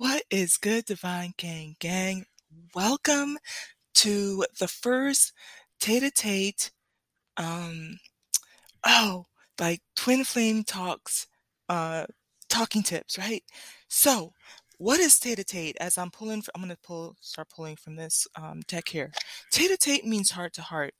What 0.00 0.22
is 0.30 0.56
good, 0.56 0.86
Divine 0.86 1.34
Gang 1.36 1.76
Gang? 1.78 2.24
Welcome 2.74 3.36
to 3.96 4.46
the 4.58 4.66
first 4.66 5.34
Tate 5.78 6.14
Tate, 6.14 6.70
um, 7.36 7.98
oh, 8.82 9.26
like 9.60 9.82
Twin 9.96 10.24
Flame 10.24 10.64
Talks, 10.64 11.26
uh, 11.68 12.06
talking 12.48 12.82
tips, 12.82 13.18
right? 13.18 13.44
So, 13.88 14.32
what 14.78 15.00
is 15.00 15.18
Tate 15.18 15.46
Tate? 15.46 15.76
As 15.78 15.98
I'm 15.98 16.10
pulling, 16.10 16.42
I'm 16.54 16.62
going 16.62 16.70
to 16.74 16.78
pull, 16.82 17.14
start 17.20 17.50
pulling 17.54 17.76
from 17.76 17.96
this 17.96 18.26
um, 18.36 18.62
deck 18.68 18.88
here. 18.88 19.12
Tate 19.50 19.78
Tate 19.78 20.06
means 20.06 20.30
heart 20.30 20.54
to 20.54 20.62
heart. 20.62 20.94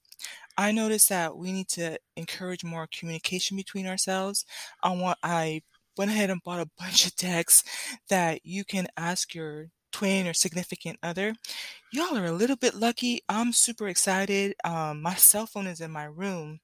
I 0.59 0.71
noticed 0.71 1.09
that 1.09 1.35
we 1.35 1.51
need 1.51 1.69
to 1.69 1.97
encourage 2.17 2.63
more 2.63 2.87
communication 2.95 3.57
between 3.57 3.87
ourselves. 3.87 4.45
I 4.83 4.91
want, 4.91 5.17
I 5.23 5.63
went 6.01 6.09
ahead 6.09 6.31
and 6.31 6.41
bought 6.41 6.59
a 6.59 6.69
bunch 6.79 7.05
of 7.05 7.15
decks 7.15 7.63
that 8.09 8.43
you 8.43 8.65
can 8.65 8.87
ask 8.97 9.35
your 9.35 9.67
twin 9.91 10.25
or 10.25 10.33
significant 10.33 10.97
other. 11.03 11.35
Y'all 11.93 12.17
are 12.17 12.25
a 12.25 12.31
little 12.31 12.55
bit 12.55 12.73
lucky. 12.73 13.21
I'm 13.29 13.53
super 13.53 13.87
excited. 13.87 14.55
Um, 14.63 15.03
my 15.03 15.13
cell 15.13 15.45
phone 15.45 15.67
is 15.67 15.79
in 15.79 15.91
my 15.91 16.05
room. 16.05 16.59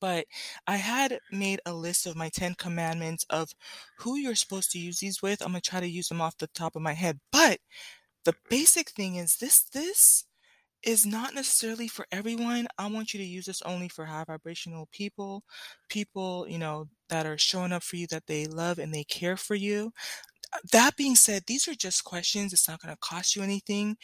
But 0.00 0.26
I 0.68 0.76
had 0.76 1.18
made 1.32 1.62
a 1.66 1.72
list 1.72 2.06
of 2.06 2.14
my 2.14 2.28
10 2.28 2.54
commandments 2.54 3.26
of 3.28 3.50
who 3.98 4.16
you're 4.18 4.36
supposed 4.36 4.70
to 4.70 4.78
use 4.78 5.00
these 5.00 5.20
with. 5.20 5.42
I'm 5.42 5.50
going 5.50 5.60
to 5.60 5.68
try 5.68 5.80
to 5.80 5.88
use 5.88 6.08
them 6.08 6.20
off 6.20 6.38
the 6.38 6.46
top 6.46 6.76
of 6.76 6.82
my 6.82 6.92
head. 6.92 7.18
But 7.32 7.58
the 8.24 8.36
basic 8.48 8.90
thing 8.90 9.16
is 9.16 9.38
this 9.38 9.64
this 9.64 10.26
is 10.86 11.06
not 11.06 11.34
necessarily 11.34 11.88
for 11.88 12.06
everyone. 12.12 12.66
I 12.78 12.86
want 12.88 13.14
you 13.14 13.18
to 13.20 13.26
use 13.26 13.46
this 13.46 13.62
only 13.62 13.88
for 13.88 14.04
high 14.04 14.24
vibrational 14.24 14.88
people, 14.92 15.42
people, 15.88 16.46
you 16.48 16.58
know, 16.58 16.88
that 17.08 17.26
are 17.26 17.38
showing 17.38 17.72
up 17.72 17.82
for 17.82 17.96
you 17.96 18.06
that 18.08 18.26
they 18.26 18.46
love 18.46 18.78
and 18.78 18.92
they 18.94 19.04
care 19.04 19.36
for 19.36 19.54
you. 19.54 19.92
Uh, 20.52 20.58
that 20.72 20.96
being 20.96 21.16
said, 21.16 21.42
these 21.46 21.68
are 21.68 21.74
just 21.74 22.04
questions. 22.04 22.52
It's 22.52 22.68
not 22.68 22.80
going 22.80 22.94
to 22.94 23.00
cost 23.00 23.36
you 23.36 23.42
anything. 23.42 23.96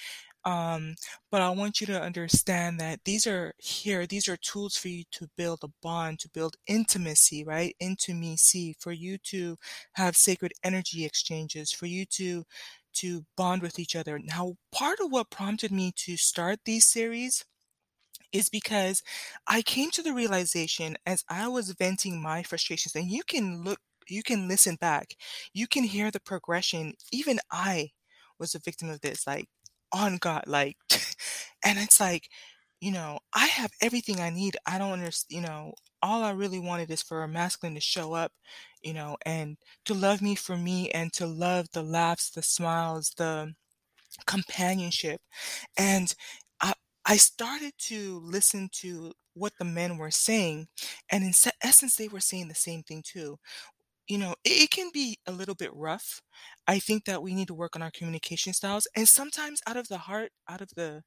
Um, 0.44 0.94
but 1.30 1.42
I 1.42 1.50
want 1.50 1.80
you 1.80 1.86
to 1.88 2.00
understand 2.00 2.80
that 2.80 3.00
these 3.04 3.26
are 3.26 3.52
here, 3.58 4.06
these 4.06 4.26
are 4.28 4.38
tools 4.38 4.74
for 4.76 4.88
you 4.88 5.04
to 5.12 5.28
build 5.36 5.60
a 5.62 5.68
bond, 5.82 6.18
to 6.20 6.30
build 6.30 6.56
intimacy, 6.66 7.44
right? 7.44 7.76
Intimacy, 7.78 8.74
for 8.78 8.92
you 8.92 9.18
to 9.24 9.56
have 9.92 10.16
sacred 10.16 10.52
energy 10.64 11.04
exchanges, 11.04 11.72
for 11.72 11.86
you 11.86 12.06
to 12.06 12.44
to 12.94 13.24
bond 13.36 13.62
with 13.62 13.78
each 13.78 13.96
other. 13.96 14.18
Now, 14.18 14.54
part 14.72 15.00
of 15.00 15.10
what 15.10 15.30
prompted 15.30 15.72
me 15.72 15.92
to 15.96 16.16
start 16.16 16.60
these 16.64 16.86
series 16.86 17.44
is 18.32 18.48
because 18.48 19.02
I 19.46 19.62
came 19.62 19.90
to 19.92 20.02
the 20.02 20.14
realization 20.14 20.96
as 21.06 21.24
I 21.28 21.48
was 21.48 21.70
venting 21.72 22.22
my 22.22 22.42
frustrations, 22.42 22.94
and 22.94 23.10
you 23.10 23.22
can 23.24 23.62
look, 23.64 23.80
you 24.08 24.22
can 24.22 24.48
listen 24.48 24.76
back, 24.76 25.14
you 25.52 25.66
can 25.66 25.84
hear 25.84 26.10
the 26.10 26.20
progression. 26.20 26.94
Even 27.12 27.40
I 27.50 27.90
was 28.38 28.54
a 28.54 28.60
victim 28.60 28.88
of 28.90 29.00
this, 29.00 29.26
like 29.26 29.46
on 29.92 30.18
God, 30.18 30.44
like, 30.46 30.76
and 31.64 31.78
it's 31.78 32.00
like, 32.00 32.28
you 32.80 32.92
know, 32.92 33.18
I 33.34 33.46
have 33.46 33.72
everything 33.82 34.20
I 34.20 34.30
need. 34.30 34.56
I 34.66 34.78
don't 34.78 34.92
understand, 34.92 35.36
you 35.36 35.46
know, 35.46 35.74
all 36.02 36.22
I 36.22 36.30
really 36.32 36.60
wanted 36.60 36.90
is 36.90 37.02
for 37.02 37.22
a 37.22 37.28
masculine 37.28 37.74
to 37.74 37.80
show 37.80 38.14
up, 38.14 38.32
you 38.82 38.94
know, 38.94 39.16
and 39.26 39.56
to 39.86 39.94
love 39.94 40.22
me 40.22 40.34
for 40.34 40.56
me 40.56 40.90
and 40.90 41.12
to 41.14 41.26
love 41.26 41.68
the 41.72 41.82
laughs, 41.82 42.30
the 42.30 42.42
smiles, 42.42 43.12
the 43.16 43.54
companionship. 44.26 45.20
And 45.78 46.14
I, 46.60 46.74
I 47.06 47.16
started 47.16 47.72
to 47.88 48.20
listen 48.24 48.68
to 48.80 49.12
what 49.34 49.52
the 49.58 49.64
men 49.64 49.98
were 49.98 50.10
saying. 50.10 50.68
And 51.10 51.24
in 51.24 51.32
essence, 51.62 51.96
they 51.96 52.08
were 52.08 52.20
saying 52.20 52.48
the 52.48 52.54
same 52.54 52.82
thing 52.82 53.02
too 53.06 53.38
you 54.10 54.18
know, 54.18 54.34
it, 54.44 54.64
it 54.64 54.70
can 54.70 54.90
be 54.92 55.18
a 55.26 55.32
little 55.32 55.54
bit 55.54 55.74
rough. 55.74 56.20
I 56.68 56.78
think 56.80 57.04
that 57.06 57.22
we 57.22 57.34
need 57.34 57.48
to 57.48 57.54
work 57.54 57.76
on 57.76 57.82
our 57.82 57.90
communication 57.92 58.52
styles. 58.52 58.88
And 58.96 59.08
sometimes 59.08 59.62
out 59.66 59.76
of 59.76 59.88
the 59.88 59.98
heart, 59.98 60.32
out 60.48 60.60
of 60.60 60.70
the 60.76 61.02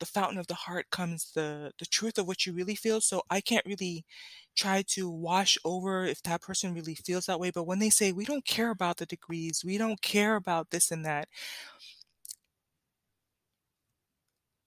the 0.00 0.06
fountain 0.06 0.38
of 0.38 0.46
the 0.48 0.54
heart 0.54 0.86
comes 0.90 1.32
the 1.34 1.72
the 1.78 1.86
truth 1.86 2.18
of 2.18 2.26
what 2.26 2.46
you 2.46 2.52
really 2.54 2.74
feel. 2.76 3.00
So 3.00 3.22
I 3.30 3.40
can't 3.40 3.66
really 3.66 4.04
try 4.56 4.82
to 4.88 5.08
wash 5.10 5.56
over 5.64 6.04
if 6.04 6.22
that 6.24 6.42
person 6.42 6.74
really 6.74 6.94
feels 6.96 7.26
that 7.26 7.40
way. 7.40 7.50
But 7.50 7.64
when 7.64 7.78
they 7.78 7.90
say 7.90 8.12
we 8.12 8.24
don't 8.24 8.44
care 8.44 8.70
about 8.70 8.98
the 8.98 9.06
degrees, 9.06 9.62
we 9.64 9.78
don't 9.78 10.02
care 10.02 10.36
about 10.36 10.70
this 10.70 10.90
and 10.90 11.04
that, 11.06 11.28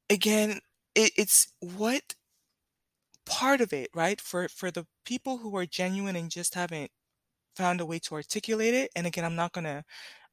again, 0.10 0.60
it, 0.96 1.12
it's 1.18 1.48
what 1.60 2.16
part 3.26 3.62
of 3.62 3.74
it, 3.74 3.90
right? 3.94 4.20
For 4.20 4.48
for 4.50 4.72
the 4.72 4.86
people 5.06 5.38
who 5.40 5.56
are 5.58 5.66
genuine 5.66 6.16
and 6.16 6.30
just 6.32 6.56
haven't 6.56 6.92
found 7.56 7.82
a 7.82 7.86
way 7.86 8.00
to 8.00 8.16
articulate 8.16 8.74
it. 8.74 8.92
And 8.96 9.08
again, 9.08 9.26
I'm 9.26 9.36
not 9.36 9.54
gonna, 9.54 9.84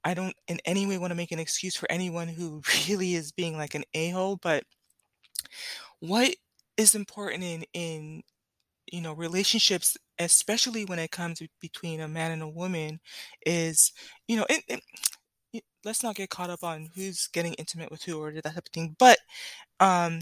I 0.05 0.15
don't 0.15 0.35
in 0.49 0.61
any 0.65 0.87
way 0.87 0.99
want 0.99 1.11
to 1.13 1.17
make 1.17 1.33
an 1.33 1.41
excuse 1.41 1.77
for 1.77 1.91
anyone 1.91 2.29
who 2.29 2.63
really 2.89 3.15
is 3.15 3.33
being 3.33 3.57
like 3.57 3.75
an 3.75 3.85
a-hole, 3.95 4.39
but 4.43 4.65
what 6.01 6.35
is 6.77 6.95
important 6.95 7.43
in 7.43 7.65
in 7.73 8.23
you 8.93 9.01
know 9.01 9.13
relationships 9.13 9.97
especially 10.19 10.85
when 10.85 10.99
it 10.99 11.11
comes 11.11 11.43
between 11.61 12.01
a 12.01 12.09
man 12.09 12.33
and 12.33 12.43
a 12.43 12.49
woman 12.49 13.01
is 13.47 13.93
you 14.29 14.37
know 14.37 14.47
it, 14.49 14.63
it, 15.53 15.65
let's 15.85 16.03
not 16.03 16.17
get 16.17 16.31
caught 16.31 16.51
up 16.51 16.63
on 16.65 16.89
who's 16.95 17.29
getting 17.29 17.55
intimate 17.55 17.91
with 17.91 18.03
who 18.05 18.23
or 18.23 18.33
that 18.33 18.45
type 18.45 18.57
of 18.57 18.65
thing 18.73 18.95
but 18.99 19.19
um 19.81 20.21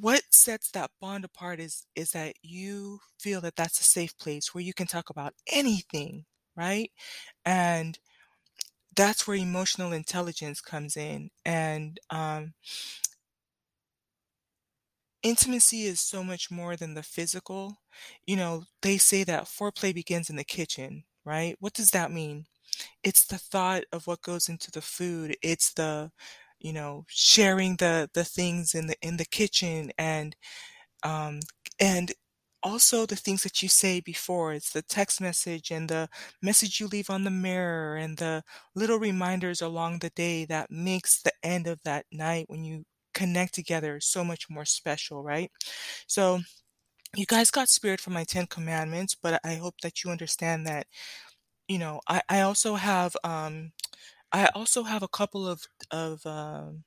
what 0.00 0.22
sets 0.30 0.70
that 0.72 0.90
bond 1.00 1.24
apart 1.24 1.60
is 1.60 1.86
is 1.96 2.10
that 2.12 2.34
you 2.42 3.00
feel 3.20 3.40
that 3.42 3.56
that's 3.56 3.80
a 3.80 3.84
safe 3.84 4.16
place 4.18 4.54
where 4.54 4.62
you 4.64 4.74
can 4.74 4.86
talk 4.86 5.10
about 5.10 5.34
anything 5.52 6.24
right? 6.56 6.90
And 7.46 7.98
that's 8.96 9.26
where 9.26 9.36
emotional 9.36 9.92
intelligence 9.92 10.60
comes 10.60 10.96
in 10.96 11.30
and 11.44 12.00
um, 12.10 12.54
intimacy 15.22 15.82
is 15.84 16.00
so 16.00 16.22
much 16.22 16.50
more 16.50 16.76
than 16.76 16.94
the 16.94 17.02
physical. 17.02 17.78
You 18.26 18.36
know 18.36 18.64
they 18.82 18.98
say 18.98 19.24
that 19.24 19.44
foreplay 19.44 19.94
begins 19.94 20.30
in 20.30 20.36
the 20.36 20.44
kitchen 20.44 21.04
right? 21.24 21.56
What 21.58 21.72
does 21.74 21.90
that 21.90 22.12
mean? 22.12 22.46
It's 23.04 23.26
the 23.26 23.38
thought 23.38 23.84
of 23.92 24.06
what 24.06 24.22
goes 24.22 24.48
into 24.48 24.70
the 24.72 24.82
food. 24.82 25.36
It's 25.42 25.72
the 25.74 26.12
you 26.66 26.72
know, 26.74 27.04
sharing 27.08 27.76
the 27.76 28.10
the 28.14 28.24
things 28.24 28.74
in 28.74 28.86
the 28.88 28.96
in 29.02 29.16
the 29.18 29.26
kitchen 29.26 29.92
and 29.98 30.36
um, 31.02 31.40
and 31.80 32.12
also 32.62 33.06
the 33.06 33.16
things 33.16 33.42
that 33.44 33.62
you 33.62 33.68
say 33.68 34.00
before. 34.00 34.52
It's 34.52 34.72
the 34.72 34.82
text 34.82 35.20
message 35.20 35.70
and 35.70 35.88
the 35.88 36.08
message 36.42 36.80
you 36.80 36.88
leave 36.88 37.10
on 37.10 37.24
the 37.24 37.30
mirror 37.30 37.96
and 37.96 38.18
the 38.18 38.42
little 38.74 38.98
reminders 38.98 39.62
along 39.62 40.00
the 40.00 40.10
day 40.10 40.44
that 40.46 40.70
makes 40.70 41.22
the 41.22 41.32
end 41.42 41.66
of 41.66 41.80
that 41.84 42.06
night 42.12 42.46
when 42.48 42.64
you 42.64 42.84
connect 43.14 43.54
together 43.54 44.00
so 44.00 44.24
much 44.24 44.50
more 44.50 44.64
special, 44.64 45.22
right? 45.22 45.50
So 46.08 46.40
you 47.16 47.26
guys 47.26 47.50
got 47.50 47.68
spirit 47.68 48.00
from 48.00 48.14
my 48.14 48.24
10 48.24 48.46
commandments, 48.46 49.16
but 49.20 49.40
I 49.44 49.56
hope 49.56 49.76
that 49.82 50.04
you 50.04 50.10
understand 50.10 50.66
that, 50.66 50.86
you 51.68 51.78
know, 51.78 52.00
I, 52.08 52.22
I 52.28 52.40
also 52.42 52.74
have 52.76 53.16
um 53.24 53.72
I 54.32 54.46
also 54.54 54.82
have 54.84 55.02
a 55.02 55.08
couple 55.08 55.46
of 55.48 55.62
of 55.90 56.24
um, 56.26 56.84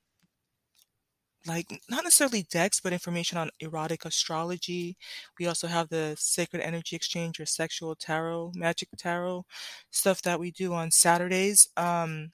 like 1.46 1.66
not 1.88 2.04
necessarily 2.04 2.42
decks, 2.50 2.80
but 2.80 2.92
information 2.92 3.38
on 3.38 3.50
erotic 3.60 4.04
astrology. 4.04 4.96
We 5.38 5.46
also 5.46 5.66
have 5.68 5.88
the 5.88 6.14
Sacred 6.18 6.60
Energy 6.62 6.96
Exchange 6.96 7.40
or 7.40 7.46
Sexual 7.46 7.96
Tarot, 7.96 8.52
Magic 8.54 8.88
Tarot 8.98 9.44
stuff 9.90 10.20
that 10.22 10.38
we 10.40 10.50
do 10.50 10.74
on 10.74 10.90
Saturdays. 10.90 11.68
Um, 11.76 12.32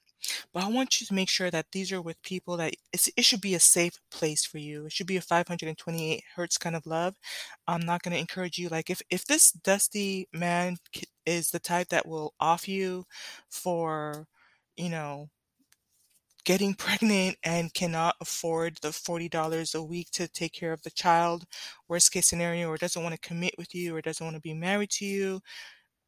but 0.53 0.63
I 0.63 0.69
want 0.69 0.99
you 0.99 1.07
to 1.07 1.13
make 1.13 1.29
sure 1.29 1.49
that 1.51 1.67
these 1.71 1.91
are 1.91 2.01
with 2.01 2.21
people 2.23 2.57
that 2.57 2.73
it 2.93 3.23
should 3.23 3.39
be 3.41 3.55
a 3.55 3.59
safe 3.59 3.97
place 4.11 4.45
for 4.45 4.57
you. 4.57 4.85
It 4.87 4.91
should 4.91 5.07
be 5.07 5.17
a 5.17 5.21
528 5.21 6.23
hertz 6.35 6.57
kind 6.57 6.75
of 6.75 6.85
love. 6.85 7.15
I'm 7.67 7.81
not 7.81 8.01
going 8.03 8.13
to 8.13 8.19
encourage 8.19 8.57
you 8.57 8.67
like 8.69 8.89
if 8.89 9.01
if 9.09 9.25
this 9.25 9.51
dusty 9.51 10.27
man 10.33 10.77
is 11.25 11.51
the 11.51 11.59
type 11.59 11.89
that 11.89 12.07
will 12.07 12.33
off 12.39 12.67
you 12.67 13.05
for 13.49 14.27
you 14.77 14.89
know, 14.89 15.29
getting 16.45 16.73
pregnant 16.75 17.37
and 17.43 17.73
cannot 17.73 18.15
afford 18.21 18.77
the 18.81 18.89
$40 18.89 19.75
a 19.75 19.83
week 19.83 20.09
to 20.11 20.27
take 20.27 20.53
care 20.53 20.73
of 20.73 20.81
the 20.83 20.91
child, 20.91 21.45
worst 21.87 22.11
case 22.11 22.27
scenario, 22.27 22.69
or 22.69 22.77
doesn't 22.77 23.03
want 23.03 23.13
to 23.15 23.27
commit 23.27 23.55
with 23.57 23.75
you 23.75 23.95
or 23.95 24.01
doesn't 24.01 24.25
want 24.25 24.35
to 24.35 24.41
be 24.41 24.53
married 24.53 24.89
to 24.91 25.05
you, 25.05 25.41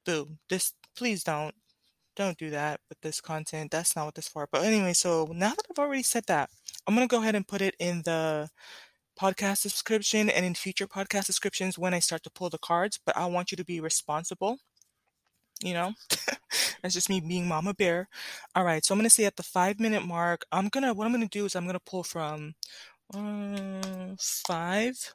boom, 0.05 0.39
this, 0.49 0.73
please 0.95 1.23
don't, 1.23 1.53
don't 2.15 2.37
do 2.37 2.49
that 2.49 2.79
with 2.89 2.99
this 3.01 3.21
content. 3.21 3.71
That's 3.71 3.95
not 3.95 4.05
what 4.05 4.15
this 4.15 4.27
for. 4.27 4.47
But 4.51 4.63
anyway, 4.63 4.93
so 4.93 5.27
now 5.33 5.49
that 5.49 5.65
I've 5.69 5.79
already 5.79 6.03
said 6.03 6.25
that, 6.27 6.49
I'm 6.87 6.95
going 6.95 7.07
to 7.07 7.13
go 7.13 7.21
ahead 7.21 7.35
and 7.35 7.47
put 7.47 7.61
it 7.61 7.75
in 7.79 8.01
the 8.03 8.49
podcast 9.19 9.63
description 9.63 10.29
and 10.29 10.45
in 10.45 10.55
future 10.55 10.87
podcast 10.87 11.27
descriptions 11.27 11.77
when 11.77 11.93
I 11.93 11.99
start 11.99 12.23
to 12.23 12.31
pull 12.31 12.49
the 12.49 12.57
cards, 12.57 12.99
but 13.05 13.17
I 13.17 13.25
want 13.27 13.51
you 13.51 13.57
to 13.57 13.65
be 13.65 13.79
responsible 13.81 14.59
you 15.61 15.73
know 15.73 15.93
that's 16.81 16.93
just 16.93 17.09
me 17.09 17.19
being 17.19 17.47
mama 17.47 17.73
bear. 17.73 18.07
All 18.55 18.63
right 18.63 18.83
so 18.83 18.93
i'm 18.93 18.99
gonna 18.99 19.09
say 19.09 19.25
at 19.25 19.35
the 19.37 19.43
five 19.43 19.79
minute 19.79 20.05
mark. 20.05 20.45
I'm 20.51 20.69
gonna 20.69 20.93
what 20.93 21.05
i'm 21.05 21.11
gonna 21.13 21.27
do 21.27 21.45
is 21.45 21.55
i'm 21.55 21.65
gonna 21.65 21.79
pull 21.79 22.03
from 22.03 22.55
uh, 23.13 24.15
five 24.19 25.13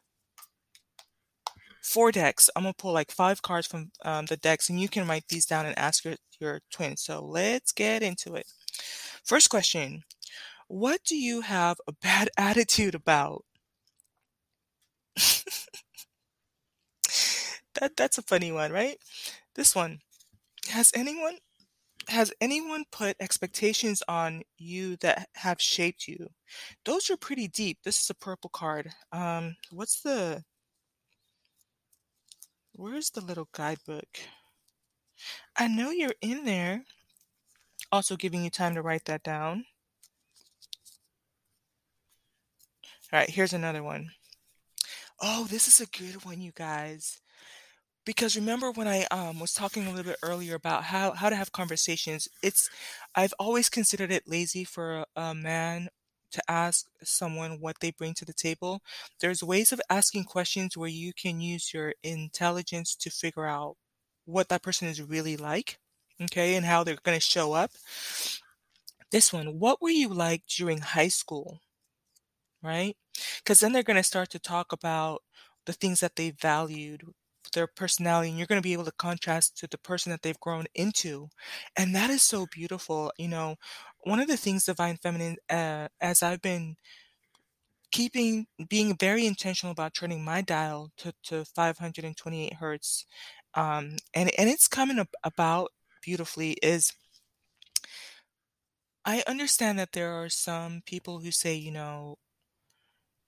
four 1.82 2.10
decks. 2.12 2.50
I'm 2.56 2.62
gonna 2.64 2.74
pull 2.74 2.92
like 2.92 3.10
five 3.12 3.42
cards 3.42 3.66
from 3.66 3.90
um, 4.04 4.26
the 4.26 4.36
decks 4.36 4.68
and 4.70 4.80
you 4.80 4.88
can 4.88 5.06
write 5.06 5.28
these 5.28 5.46
down 5.46 5.66
and 5.66 5.78
ask 5.78 6.04
your, 6.04 6.16
your 6.40 6.60
twin 6.70 6.96
so 6.96 7.24
let's 7.24 7.72
get 7.72 8.02
into 8.02 8.34
it. 8.34 8.46
First 9.24 9.50
question, 9.50 10.02
what 10.68 11.02
do 11.04 11.16
you 11.16 11.42
have 11.42 11.78
a 11.88 11.92
bad 11.92 12.30
attitude 12.38 12.94
about? 12.94 13.44
That 17.74 17.96
that's 17.96 18.18
a 18.18 18.22
funny 18.22 18.52
one, 18.52 18.72
right? 18.72 18.98
This 19.54 19.74
one, 19.74 20.00
has 20.70 20.92
anyone 20.94 21.38
has 22.08 22.32
anyone 22.40 22.84
put 22.90 23.16
expectations 23.20 24.02
on 24.08 24.42
you 24.58 24.96
that 24.96 25.28
have 25.34 25.60
shaped 25.60 26.08
you? 26.08 26.28
Those 26.84 27.10
are 27.10 27.16
pretty 27.16 27.48
deep. 27.48 27.78
This 27.84 28.00
is 28.02 28.10
a 28.10 28.14
purple 28.14 28.50
card. 28.50 28.90
Um, 29.12 29.56
what's 29.70 30.00
the 30.02 30.44
Where's 32.76 33.10
the 33.10 33.20
little 33.20 33.48
guidebook? 33.52 34.18
I 35.56 35.68
know 35.68 35.90
you're 35.90 36.14
in 36.20 36.44
there. 36.44 36.82
Also 37.92 38.16
giving 38.16 38.42
you 38.42 38.50
time 38.50 38.74
to 38.74 38.82
write 38.82 39.04
that 39.04 39.22
down. 39.22 39.64
All 43.12 43.20
right, 43.20 43.30
here's 43.30 43.52
another 43.52 43.84
one. 43.84 44.10
Oh, 45.22 45.46
this 45.48 45.68
is 45.68 45.80
a 45.80 45.86
good 45.86 46.24
one, 46.24 46.40
you 46.40 46.50
guys. 46.52 47.20
Because 48.04 48.36
remember 48.36 48.70
when 48.70 48.86
I 48.86 49.04
um, 49.10 49.40
was 49.40 49.54
talking 49.54 49.86
a 49.86 49.90
little 49.90 50.04
bit 50.04 50.18
earlier 50.22 50.54
about 50.54 50.84
how, 50.84 51.12
how 51.12 51.30
to 51.30 51.36
have 51.36 51.52
conversations, 51.52 52.28
it's 52.42 52.68
I've 53.14 53.34
always 53.38 53.68
considered 53.68 54.12
it 54.12 54.28
lazy 54.28 54.64
for 54.64 55.04
a, 55.16 55.20
a 55.20 55.34
man 55.34 55.88
to 56.32 56.42
ask 56.50 56.86
someone 57.02 57.60
what 57.60 57.76
they 57.80 57.92
bring 57.92 58.12
to 58.14 58.24
the 58.24 58.32
table. 58.32 58.82
There's 59.20 59.42
ways 59.42 59.72
of 59.72 59.80
asking 59.88 60.24
questions 60.24 60.76
where 60.76 60.88
you 60.88 61.12
can 61.14 61.40
use 61.40 61.72
your 61.72 61.94
intelligence 62.02 62.94
to 62.96 63.10
figure 63.10 63.46
out 63.46 63.76
what 64.26 64.48
that 64.48 64.62
person 64.62 64.88
is 64.88 65.00
really 65.00 65.36
like, 65.36 65.78
okay, 66.20 66.56
and 66.56 66.66
how 66.66 66.82
they're 66.82 66.98
going 67.04 67.16
to 67.16 67.24
show 67.24 67.52
up. 67.52 67.70
This 69.12 69.32
one, 69.32 69.60
what 69.60 69.80
were 69.80 69.90
you 69.90 70.08
like 70.08 70.42
during 70.46 70.78
high 70.78 71.08
school? 71.08 71.60
Right? 72.62 72.96
Because 73.38 73.60
then 73.60 73.72
they're 73.72 73.84
going 73.84 73.96
to 73.96 74.02
start 74.02 74.30
to 74.30 74.38
talk 74.40 74.72
about 74.72 75.22
the 75.66 75.72
things 75.72 76.00
that 76.00 76.16
they 76.16 76.30
valued, 76.30 77.02
their 77.54 77.66
personality, 77.66 78.28
and 78.30 78.38
you're 78.38 78.46
going 78.46 78.60
to 78.60 78.66
be 78.66 78.72
able 78.74 78.84
to 78.84 78.92
contrast 78.92 79.56
to 79.58 79.66
the 79.68 79.78
person 79.78 80.10
that 80.10 80.22
they've 80.22 80.40
grown 80.40 80.66
into. 80.74 81.28
And 81.76 81.94
that 81.94 82.10
is 82.10 82.22
so 82.22 82.46
beautiful. 82.52 83.12
You 83.18 83.28
know, 83.28 83.56
one 84.02 84.20
of 84.20 84.28
the 84.28 84.36
things 84.36 84.64
Divine 84.66 84.98
Feminine, 85.02 85.36
uh, 85.50 85.88
as 86.00 86.22
I've 86.22 86.42
been 86.42 86.76
keeping, 87.92 88.46
being 88.68 88.96
very 88.98 89.26
intentional 89.26 89.72
about 89.72 89.94
turning 89.94 90.24
my 90.24 90.42
dial 90.42 90.90
to, 90.98 91.12
to 91.24 91.44
528 91.44 92.54
hertz, 92.54 93.06
um, 93.54 93.96
and, 94.14 94.30
and 94.38 94.48
it's 94.50 94.68
coming 94.68 94.98
ab- 94.98 95.08
about 95.24 95.70
beautifully, 96.02 96.52
is 96.62 96.92
I 99.04 99.22
understand 99.26 99.78
that 99.78 99.92
there 99.92 100.12
are 100.12 100.28
some 100.28 100.82
people 100.86 101.20
who 101.20 101.30
say, 101.30 101.54
you 101.54 101.70
know, 101.70 102.16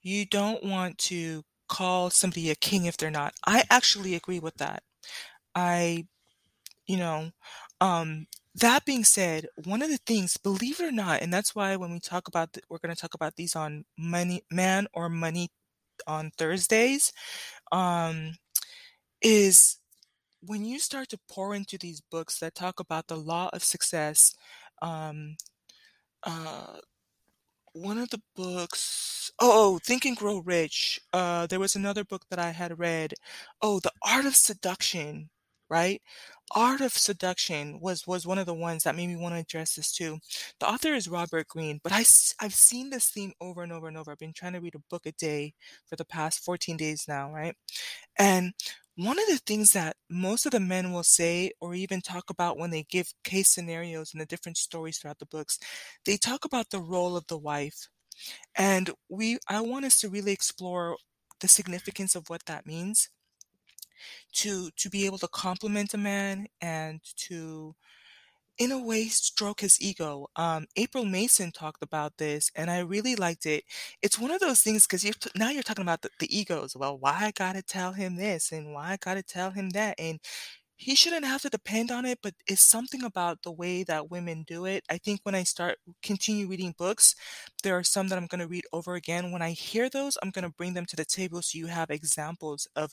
you 0.02 0.25
don't 0.26 0.62
want 0.64 0.99
to 0.99 1.43
call 1.69 2.11
somebody 2.11 2.51
a 2.51 2.55
king 2.55 2.85
if 2.87 2.97
they're 2.97 3.11
not. 3.11 3.35
I 3.47 3.65
actually 3.71 4.15
agree 4.15 4.39
with 4.39 4.57
that. 4.57 4.83
I, 5.55 6.07
you 6.87 6.97
know, 6.97 7.31
um, 7.81 8.27
that 8.55 8.85
being 8.85 9.05
said, 9.05 9.49
one 9.65 9.83
of 9.83 9.91
the 9.91 9.99
things, 9.99 10.37
believe 10.37 10.81
it 10.81 10.87
or 10.87 10.93
not, 10.93 11.21
and 11.23 11.33
that's 11.33 11.55
why 11.55 11.77
when 11.77 11.93
we 11.93 12.01
talk 12.01 12.29
about, 12.29 12.55
th- 12.55 12.65
we're 12.71 12.79
going 12.79 12.95
to 12.95 13.01
talk 13.01 13.15
about 13.15 13.37
these 13.37 13.55
on 13.55 13.85
money, 13.99 14.43
man 14.51 14.87
or 14.95 15.09
money 15.09 15.51
on 16.07 16.31
Thursdays, 16.39 17.13
um, 17.73 18.37
is 19.21 19.79
when 20.41 20.65
you 20.65 20.79
start 20.79 21.09
to 21.11 21.19
pour 21.29 21.55
into 21.55 21.77
these 21.77 22.01
books 22.01 22.39
that 22.39 22.55
talk 22.55 22.81
about 22.81 23.09
the 23.09 23.17
law 23.17 23.51
of 23.53 23.62
success, 23.65 24.35
um, 24.81 25.37
uh, 26.23 26.79
one 27.76 27.99
of 27.99 28.11
the 28.11 28.20
books 28.34 29.31
oh, 29.40 29.78
Think 29.84 30.05
and 30.05 30.17
Grow 30.17 30.38
Rich. 30.38 31.00
Uh, 31.12 31.46
there 31.46 31.61
was 31.61 31.76
another 31.76 32.05
book 32.05 32.25
that 32.31 32.38
I 32.38 32.50
had 32.50 32.78
read. 32.78 33.14
Oh, 33.62 33.81
The 33.81 33.93
Art 34.02 34.25
of 34.26 34.34
Seduction, 34.37 35.28
right? 35.69 36.00
Art 36.55 36.81
of 36.81 36.93
Seduction 36.93 37.81
was 37.81 38.06
was 38.06 38.26
one 38.26 38.38
of 38.38 38.46
the 38.46 38.55
ones 38.55 38.84
that 38.84 38.94
made 38.96 39.08
me 39.08 39.17
want 39.17 39.34
to 39.34 39.40
address 39.40 39.75
this 39.75 39.93
too. 39.93 40.19
The 40.61 40.69
author 40.69 40.94
is 40.94 41.08
Robert 41.08 41.49
Greene, 41.49 41.81
but 41.82 41.93
I, 41.93 42.05
i've 42.40 42.55
seen 42.55 42.90
this 42.90 43.11
theme 43.11 43.32
over 43.40 43.62
and 43.62 43.73
over 43.73 43.88
and 43.88 43.96
over. 43.96 44.12
I've 44.12 44.19
been 44.19 44.32
trying 44.32 44.52
to 44.55 44.61
read 44.61 44.76
a 44.76 44.81
book 44.90 45.06
a 45.06 45.12
day 45.12 45.55
for 45.87 45.96
the 45.96 46.05
past 46.05 46.44
14 46.44 46.76
days 46.76 47.05
now, 47.08 47.32
right? 47.32 47.55
And 48.19 48.52
one 48.97 49.19
of 49.19 49.27
the 49.29 49.39
things 49.39 49.73
that 49.73 49.97
most 50.11 50.47
of 50.47 50.53
the 50.53 50.61
men 50.61 50.93
will 50.93 51.05
say 51.05 51.53
or 51.61 51.75
even 51.75 52.01
talk 52.01 52.31
about 52.31 52.59
when 52.59 52.71
they 52.71 52.85
give 52.85 53.13
case 53.25 53.51
scenarios 53.55 54.13
and 54.13 54.21
the 54.21 54.27
different 54.27 54.57
stories 54.59 54.99
throughout 54.99 55.19
the 55.19 55.27
books, 55.27 55.59
they 56.07 56.17
talk 56.17 56.45
about 56.45 56.71
the 56.71 56.81
role 56.81 57.17
of 57.17 57.27
the 57.29 57.39
wife. 57.39 57.89
And 58.57 58.91
we 59.09 59.39
I 59.49 59.61
want 59.61 59.85
us 59.85 60.01
to 60.01 60.09
really 60.09 60.33
explore 60.33 60.97
the 61.41 61.49
significance 61.49 62.15
of 62.17 62.31
what 62.31 62.47
that 62.47 62.67
means 62.67 63.11
to 64.33 64.71
to 64.77 64.91
be 64.91 65.07
able 65.07 65.19
to 65.19 65.29
compliment 65.29 65.95
a 65.95 65.99
man 65.99 66.47
and 66.61 67.01
to 67.17 67.75
in 68.58 68.73
a 68.73 68.79
way 68.82 69.06
stroke 69.08 69.61
his 69.61 69.81
ego. 69.81 70.29
Um, 70.37 70.67
April 70.76 71.05
Mason 71.05 71.53
talked 71.53 71.82
about 71.82 72.17
this, 72.19 72.50
and 72.55 72.70
I 72.70 72.81
really 72.81 73.17
liked 73.17 73.47
it. 73.47 73.64
It's 74.03 74.19
one 74.19 74.31
of 74.31 74.41
those 74.41 74.62
things 74.62 74.87
because 74.87 75.05
you 75.05 75.12
t- 75.12 75.31
now 75.37 75.50
you're 75.50 75.62
talking 75.62 75.82
about 75.82 76.03
the, 76.03 76.11
the 76.20 76.37
egos. 76.37 76.76
Well, 76.76 76.99
why 76.99 77.17
I 77.20 77.31
gotta 77.32 77.62
tell 77.62 77.93
him 77.93 78.17
this, 78.17 78.53
and 78.53 78.73
why 78.73 78.93
I 78.93 78.97
gotta 78.99 79.23
tell 79.23 79.50
him 79.50 79.70
that, 79.70 79.97
and 79.99 80.20
he 80.76 80.94
shouldn't 80.94 81.25
have 81.25 81.43
to 81.43 81.49
depend 81.50 81.91
on 81.91 82.05
it. 82.06 82.19
But 82.23 82.35
it's 82.47 82.62
something 82.62 83.03
about 83.05 83.43
the 83.43 83.53
way 83.53 83.82
that 83.85 84.11
women 84.11 84.44
do 84.47 84.67
it. 84.67 84.85
I 84.91 84.99
think 84.99 85.20
when 85.23 85.35
I 85.35 85.43
start 85.44 85.79
continue 86.02 86.49
reading 86.49 86.75
books, 86.79 87.14
there 87.62 87.76
are 87.79 87.85
some 87.85 88.09
that 88.09 88.19
I'm 88.19 88.26
going 88.26 88.41
to 88.41 88.49
read 88.49 88.64
over 88.73 88.94
again. 88.94 89.32
When 89.32 89.43
I 89.43 89.52
hear 89.52 89.88
those, 89.91 90.19
I'm 90.23 90.31
going 90.31 90.44
to 90.44 90.50
bring 90.56 90.75
them 90.75 90.87
to 90.87 90.97
the 90.97 91.05
table 91.05 91.43
so 91.43 91.59
you 91.59 91.67
have 91.69 91.91
examples 91.91 92.69
of 92.76 92.93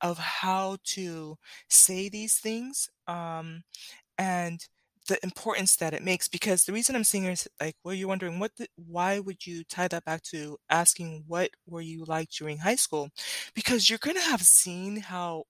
of 0.00 0.18
how 0.18 0.78
to 0.84 1.36
say 1.68 2.08
these 2.08 2.34
things. 2.38 2.88
Um, 3.06 3.62
and 4.18 4.60
the 5.08 5.18
importance 5.24 5.76
that 5.76 5.94
it 5.94 6.02
makes 6.02 6.28
because 6.28 6.64
the 6.64 6.72
reason 6.72 6.94
I'm 6.96 7.04
saying 7.04 7.24
is 7.26 7.48
like 7.60 7.74
well 7.84 7.94
you're 7.94 8.08
wondering 8.08 8.38
what 8.38 8.52
the, 8.56 8.68
why 8.76 9.18
would 9.18 9.46
you 9.46 9.64
tie 9.64 9.88
that 9.88 10.04
back 10.04 10.22
to 10.24 10.58
asking 10.70 11.24
what 11.26 11.50
were 11.66 11.80
you 11.80 12.04
like 12.04 12.30
during 12.30 12.58
high 12.58 12.76
school? 12.76 13.10
Because 13.54 13.88
you're 13.90 13.98
going 13.98 14.16
to 14.16 14.22
have 14.22 14.42
seen 14.42 14.96
how 14.98 15.44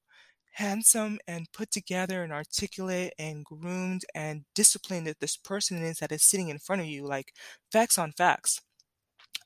handsome 0.52 1.18
and 1.28 1.52
put 1.52 1.70
together 1.70 2.22
and 2.22 2.32
articulate 2.32 3.12
and 3.18 3.44
groomed 3.44 4.04
and 4.14 4.44
disciplined 4.54 5.06
that 5.06 5.20
this 5.20 5.36
person 5.36 5.78
is 5.82 5.98
that 5.98 6.12
is 6.12 6.22
sitting 6.24 6.48
in 6.50 6.58
front 6.58 6.82
of 6.82 6.88
you 6.88 7.06
like 7.06 7.32
facts 7.72 7.98
on 7.98 8.12
facts. 8.12 8.60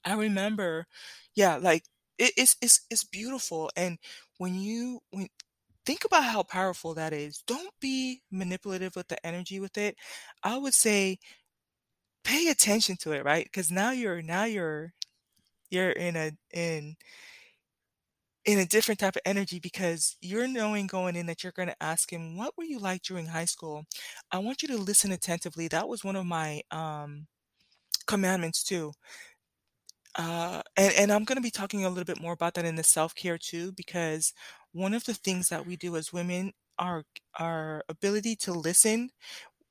I 0.04 0.14
remember 0.14 0.86
yeah 1.34 1.56
like 1.56 1.84
it, 2.18 2.32
it's 2.36 2.56
it's 2.62 2.86
it's 2.90 3.04
beautiful 3.04 3.70
and 3.76 3.98
when 4.38 4.54
you 4.54 5.00
when 5.10 5.28
think 5.86 6.04
about 6.04 6.24
how 6.24 6.42
powerful 6.42 6.94
that 6.94 7.12
is. 7.12 7.42
Don't 7.46 7.72
be 7.80 8.22
manipulative 8.30 8.96
with 8.96 9.08
the 9.08 9.24
energy 9.26 9.60
with 9.60 9.78
it. 9.78 9.96
I 10.42 10.58
would 10.58 10.74
say 10.74 11.18
pay 12.24 12.48
attention 12.48 12.96
to 12.98 13.12
it, 13.12 13.24
right? 13.24 13.44
Because 13.44 13.70
now 13.70 13.90
you're 13.90 14.22
now 14.22 14.44
you're 14.44 14.92
you're 15.70 15.90
in 15.92 16.16
a 16.16 16.32
in 16.52 16.96
in 18.44 18.58
a 18.60 18.66
different 18.66 19.00
type 19.00 19.16
of 19.16 19.22
energy 19.24 19.58
because 19.58 20.16
you're 20.20 20.46
knowing 20.46 20.86
going 20.86 21.16
in 21.16 21.26
that 21.26 21.42
you're 21.42 21.52
going 21.52 21.68
to 21.68 21.82
ask 21.82 22.12
him, 22.12 22.36
"What 22.36 22.56
were 22.56 22.64
you 22.64 22.78
like 22.78 23.02
during 23.02 23.26
high 23.26 23.44
school?" 23.46 23.84
I 24.30 24.38
want 24.38 24.62
you 24.62 24.68
to 24.68 24.76
listen 24.78 25.10
attentively. 25.12 25.68
That 25.68 25.88
was 25.88 26.04
one 26.04 26.16
of 26.16 26.26
my 26.26 26.62
um 26.70 27.26
commandments 28.08 28.64
too. 28.64 28.92
Uh, 30.18 30.62
and, 30.76 30.94
and 30.94 31.12
I'm 31.12 31.24
going 31.24 31.36
to 31.36 31.42
be 31.42 31.50
talking 31.50 31.84
a 31.84 31.90
little 31.90 32.04
bit 32.04 32.20
more 32.20 32.32
about 32.32 32.54
that 32.54 32.64
in 32.64 32.76
the 32.76 32.82
self 32.82 33.14
care 33.14 33.36
too, 33.38 33.72
because 33.72 34.32
one 34.76 34.94
of 34.94 35.04
the 35.04 35.14
things 35.14 35.48
that 35.50 35.66
we 35.66 35.76
do 35.76 35.96
as 35.96 36.12
women, 36.12 36.52
our 36.78 37.04
our 37.38 37.82
ability 37.88 38.36
to 38.36 38.52
listen 38.52 39.10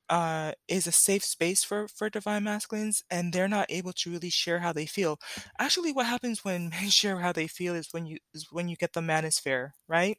uh, 0.08 0.52
is 0.68 0.86
a 0.86 0.92
safe 0.92 1.24
space 1.24 1.64
for 1.64 1.88
for 1.88 2.10
divine 2.10 2.44
masculines, 2.44 3.04
and 3.10 3.32
they're 3.32 3.48
not 3.48 3.66
able 3.70 3.92
to 3.94 4.10
really 4.10 4.30
share 4.30 4.60
how 4.60 4.72
they 4.72 4.86
feel. 4.86 5.18
Actually, 5.58 5.92
what 5.92 6.06
happens 6.06 6.44
when 6.44 6.70
men 6.70 6.90
share 6.90 7.20
how 7.20 7.32
they 7.32 7.48
feel 7.48 7.74
is 7.74 7.88
when 7.92 8.06
you 8.06 8.18
is 8.34 8.48
when 8.52 8.68
you 8.68 8.76
get 8.76 8.92
the 8.94 9.00
manosphere, 9.00 9.70
right? 9.88 10.18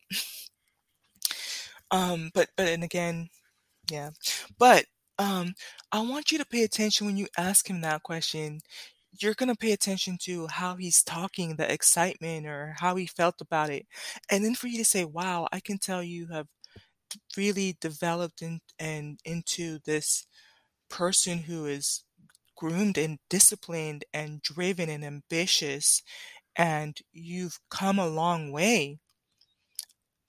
Um, 1.91 2.31
but 2.33 2.49
but 2.57 2.67
and 2.67 2.83
again, 2.83 3.29
yeah, 3.91 4.11
but 4.59 4.85
um, 5.19 5.53
I 5.91 6.01
want 6.01 6.31
you 6.31 6.39
to 6.39 6.45
pay 6.45 6.63
attention 6.63 7.07
when 7.07 7.17
you 7.17 7.27
ask 7.37 7.69
him 7.69 7.81
that 7.81 8.03
question. 8.03 8.61
You're 9.13 9.33
gonna 9.33 9.55
pay 9.55 9.71
attention 9.71 10.17
to 10.23 10.47
how 10.47 10.75
he's 10.75 11.03
talking, 11.03 11.55
the 11.55 11.71
excitement, 11.71 12.45
or 12.45 12.75
how 12.79 12.95
he 12.95 13.05
felt 13.07 13.41
about 13.41 13.69
it, 13.69 13.87
and 14.29 14.43
then 14.45 14.55
for 14.55 14.67
you 14.67 14.77
to 14.77 14.85
say, 14.85 15.05
"Wow, 15.05 15.47
I 15.51 15.59
can 15.59 15.77
tell 15.79 16.03
you 16.03 16.27
have 16.27 16.47
really 17.37 17.77
developed 17.81 18.41
in, 18.43 18.61
and 18.79 19.19
into 19.25 19.79
this 19.85 20.27
person 20.89 21.39
who 21.39 21.65
is 21.67 22.03
groomed 22.57 22.97
and 22.97 23.19
disciplined 23.29 24.05
and 24.13 24.41
driven 24.43 24.89
and 24.89 25.05
ambitious 25.05 26.03
and 26.57 26.99
you've 27.13 27.59
come 27.71 27.99
a 27.99 28.07
long 28.07 28.51
way. 28.51 28.99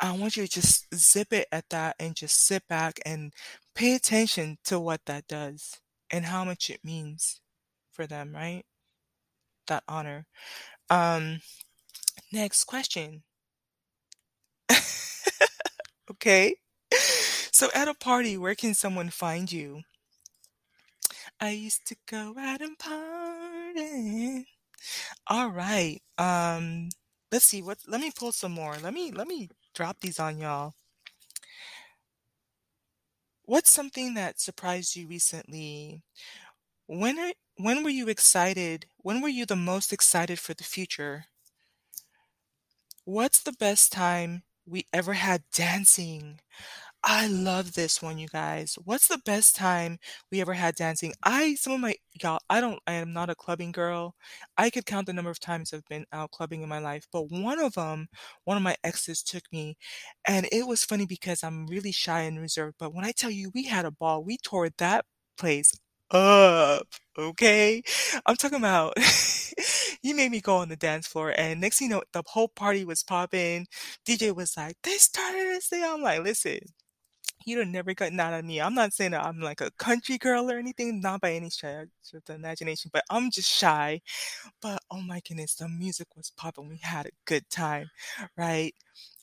I 0.01 0.13
want 0.13 0.37
you 0.37 0.45
to 0.47 0.49
just 0.53 0.95
zip 0.95 1.33
it 1.33 1.49
at 1.51 1.69
that 1.71 1.97
and 1.99 2.15
just 2.15 2.37
sit 2.37 2.67
back 2.69 3.01
and 3.05 3.33
pay 3.75 3.95
attention 3.95 4.59
to 4.65 4.79
what 4.79 5.05
that 5.07 5.27
does 5.27 5.81
and 6.11 6.25
how 6.27 6.45
much 6.45 6.71
it 6.71 6.85
means 6.85 7.41
for 7.99 8.07
them, 8.07 8.33
right? 8.33 8.63
That 9.67 9.83
honor. 9.89 10.25
Um, 10.89 11.41
next 12.33 12.65
question. 12.65 13.25
okay. 16.11 16.55
So 17.51 17.69
at 17.75 17.89
a 17.89 17.95
party, 17.95 18.37
where 18.37 18.55
can 18.55 18.73
someone 18.73 19.11
find 19.11 19.51
you? 19.51 19.83
I 21.41 21.51
used 21.51 21.87
to 21.89 21.97
go 22.07 22.35
out 22.39 22.61
and 22.61 22.79
party. 22.79 24.47
All 25.27 25.51
right. 25.51 26.01
Um, 26.19 26.91
let's 27.33 27.47
see 27.47 27.63
what 27.63 27.79
let 27.89 28.01
me 28.01 28.13
pull 28.17 28.31
some 28.33 28.53
more. 28.53 28.77
Let 28.81 28.95
me 28.95 29.11
let 29.11 29.27
me 29.27 29.49
drop 29.75 29.99
these 30.01 30.21
on 30.21 30.39
y'all. 30.39 30.75
What's 33.45 33.73
something 33.73 34.15
that 34.15 34.41
surprised 34.41 34.95
you 34.95 35.09
recently? 35.09 36.05
When 36.89 37.21
are, 37.21 37.35
when 37.55 37.85
were 37.85 37.91
you 37.91 38.09
excited? 38.09 38.87
When 38.97 39.21
were 39.21 39.29
you 39.29 39.47
the 39.47 39.55
most 39.55 39.93
excited 39.93 40.41
for 40.41 40.55
the 40.55 40.65
future? 40.65 41.27
What's 43.05 43.41
the 43.41 43.53
best 43.53 43.93
time 43.93 44.43
we 44.67 44.87
ever 44.93 45.15
had 45.15 45.43
dancing? 45.53 46.41
I 47.05 47.29
love 47.29 47.75
this 47.75 48.03
one, 48.03 48.19
you 48.19 48.29
guys. 48.29 48.77
What's 48.85 49.09
the 49.09 49.19
best 49.25 49.57
time 49.57 49.99
we 50.33 50.41
ever 50.41 50.55
had 50.55 50.75
dancing? 50.77 51.15
I 51.25 51.55
some 51.57 51.75
of 51.75 51.81
my 51.81 51.97
y'all, 52.23 52.41
I 52.51 52.61
don't 52.61 52.81
I 52.87 52.95
am 52.95 53.13
not 53.13 53.31
a 53.31 53.37
clubbing 53.37 53.73
girl. 53.73 54.17
I 54.59 54.71
could 54.71 54.87
count 54.87 55.07
the 55.07 55.13
number 55.15 55.31
of 55.31 55.41
times 55.41 55.73
I've 55.75 55.87
been 55.89 56.07
out 56.13 56.33
clubbing 56.33 56.63
in 56.63 56.69
my 56.69 56.81
life, 56.81 57.07
but 57.13 57.31
one 57.31 57.61
of 57.61 57.75
them, 57.75 58.09
one 58.45 58.57
of 58.59 58.65
my 58.65 58.77
exes 58.85 59.23
took 59.23 59.45
me, 59.53 59.77
and 60.27 60.49
it 60.53 60.67
was 60.67 60.85
funny 60.85 61.07
because 61.07 61.45
I'm 61.45 61.67
really 61.69 61.93
shy 61.93 62.23
and 62.23 62.41
reserved, 62.41 62.77
but 62.79 62.95
when 62.95 63.05
I 63.05 63.13
tell 63.13 63.31
you 63.31 63.51
we 63.55 63.65
had 63.65 63.85
a 63.87 63.91
ball, 63.93 64.25
we 64.25 64.39
tore 64.39 64.71
that 64.79 65.07
place 65.39 65.73
up, 66.11 66.87
okay? 67.19 67.83
I'm 68.27 68.37
talking 68.37 68.59
about 68.59 68.95
he 70.03 70.13
made 70.13 70.31
me 70.31 70.41
go 70.41 70.57
on 70.57 70.69
the 70.69 70.77
dance 70.77 71.07
floor, 71.07 71.35
and 71.37 71.61
next 71.61 71.79
thing 71.79 71.89
you 71.91 71.97
know, 71.97 72.03
the 72.13 72.23
whole 72.27 72.49
party 72.49 72.85
was 72.85 73.03
popping. 73.03 73.67
DJ 74.07 74.33
was 74.33 74.57
like, 74.57 74.77
"They 74.83 74.97
started 74.99 75.41
this 75.49 75.67
thing." 75.69 75.85
I'm 75.85 76.03
like, 76.03 76.23
"Listen." 76.23 76.61
You'd 77.47 77.61
have 77.61 77.69
never 77.69 77.95
gotten 77.95 78.21
out 78.21 78.35
of 78.35 78.45
me. 78.45 78.61
I'm 78.61 78.75
not 78.75 78.93
saying 78.93 79.13
that 79.13 79.25
I'm 79.25 79.41
like 79.41 79.61
a 79.61 79.71
country 79.73 80.19
girl 80.19 80.51
or 80.51 80.59
anything, 80.59 81.01
not 81.01 81.21
by 81.23 81.33
any 81.33 81.51
stretch 81.51 81.89
of 82.15 82.25
the 82.27 82.35
imagination, 82.35 82.91
but 82.93 83.05
I'm 83.11 83.31
just 83.31 83.51
shy. 83.51 84.01
But 84.63 84.81
oh 84.91 85.01
my 85.01 85.21
goodness, 85.27 85.55
the 85.57 85.69
music 85.69 86.09
was 86.17 86.31
popping. 86.37 86.69
We 86.69 86.79
had 86.83 87.07
a 87.07 87.11
good 87.27 87.49
time, 87.51 87.91
right? 88.37 88.75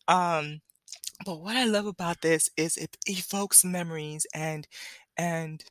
Um, 0.07 0.61
but 1.25 1.41
what 1.41 1.55
I 1.55 1.65
love 1.65 1.85
about 1.87 2.21
this 2.21 2.49
is 2.57 2.77
it 2.77 2.97
evokes 3.07 3.65
memories 3.65 4.25
and 4.33 4.67
and 5.17 5.63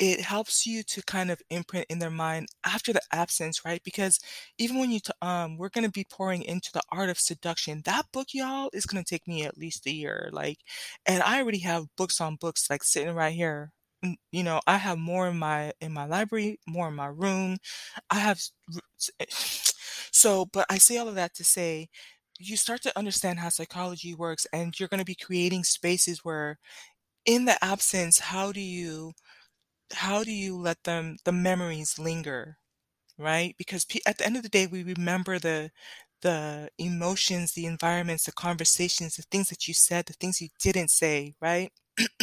it 0.00 0.22
helps 0.22 0.66
you 0.66 0.82
to 0.84 1.02
kind 1.04 1.30
of 1.30 1.42
imprint 1.50 1.86
in 1.90 2.00
their 2.00 2.10
mind 2.10 2.48
after 2.66 2.92
the 2.92 3.02
absence, 3.12 3.64
right? 3.66 3.82
Because 3.84 4.20
even 4.58 4.78
when 4.80 4.90
you 4.90 5.00
t- 5.00 5.12
um 5.22 5.58
we're 5.58 5.70
going 5.70 5.84
to 5.86 5.92
be 5.92 6.06
pouring 6.10 6.42
into 6.44 6.70
the 6.74 6.82
art 6.90 7.10
of 7.10 7.18
seduction. 7.20 7.82
That 7.86 8.06
book, 8.12 8.28
y'all, 8.34 8.70
is 8.74 8.86
going 8.86 9.04
to 9.04 9.08
take 9.10 9.28
me 9.28 9.44
at 9.44 9.58
least 9.58 9.86
a 9.86 9.92
year. 9.94 10.30
Like, 10.32 10.58
and 11.06 11.22
I 11.22 11.40
already 11.42 11.60
have 11.60 11.86
books 11.96 12.20
on 12.20 12.36
books 12.36 12.70
like 12.70 12.84
sitting 12.84 13.14
right 13.14 13.34
here. 13.34 13.72
Mm, 14.04 14.16
You 14.32 14.44
know, 14.44 14.60
I 14.66 14.78
have 14.78 14.98
more 14.98 15.28
in 15.28 15.38
my 15.38 15.72
in 15.82 15.92
my 15.92 16.06
library, 16.06 16.58
more 16.68 16.88
in 16.88 16.94
my 16.94 17.06
room. 17.08 17.58
I 18.10 18.16
have 18.20 18.38
s- 18.38 19.10
so, 20.12 20.46
but 20.46 20.66
I 20.70 20.78
say 20.78 20.98
all 20.98 21.08
of 21.08 21.14
that 21.16 21.34
to 21.34 21.44
say 21.44 21.88
you 22.38 22.56
start 22.56 22.82
to 22.82 22.98
understand 22.98 23.38
how 23.38 23.50
psychology 23.50 24.14
works 24.14 24.46
and 24.52 24.78
you're 24.78 24.88
going 24.88 24.98
to 25.00 25.04
be 25.04 25.14
creating 25.14 25.62
spaces 25.64 26.20
where 26.24 26.58
in 27.26 27.44
the 27.46 27.62
absence 27.64 28.18
how 28.18 28.52
do 28.52 28.60
you 28.60 29.12
how 29.92 30.24
do 30.24 30.32
you 30.32 30.56
let 30.56 30.82
them 30.84 31.16
the 31.24 31.32
memories 31.32 31.98
linger 31.98 32.58
right 33.18 33.54
because 33.58 33.86
at 34.06 34.18
the 34.18 34.26
end 34.26 34.36
of 34.36 34.42
the 34.42 34.48
day 34.48 34.66
we 34.66 34.82
remember 34.82 35.38
the 35.38 35.70
the 36.22 36.70
emotions 36.78 37.52
the 37.54 37.66
environments 37.66 38.24
the 38.26 38.32
conversations 38.32 39.16
the 39.16 39.22
things 39.30 39.48
that 39.48 39.68
you 39.68 39.74
said 39.74 40.06
the 40.06 40.14
things 40.14 40.40
you 40.40 40.48
didn't 40.60 40.90
say 40.90 41.34
right 41.40 41.72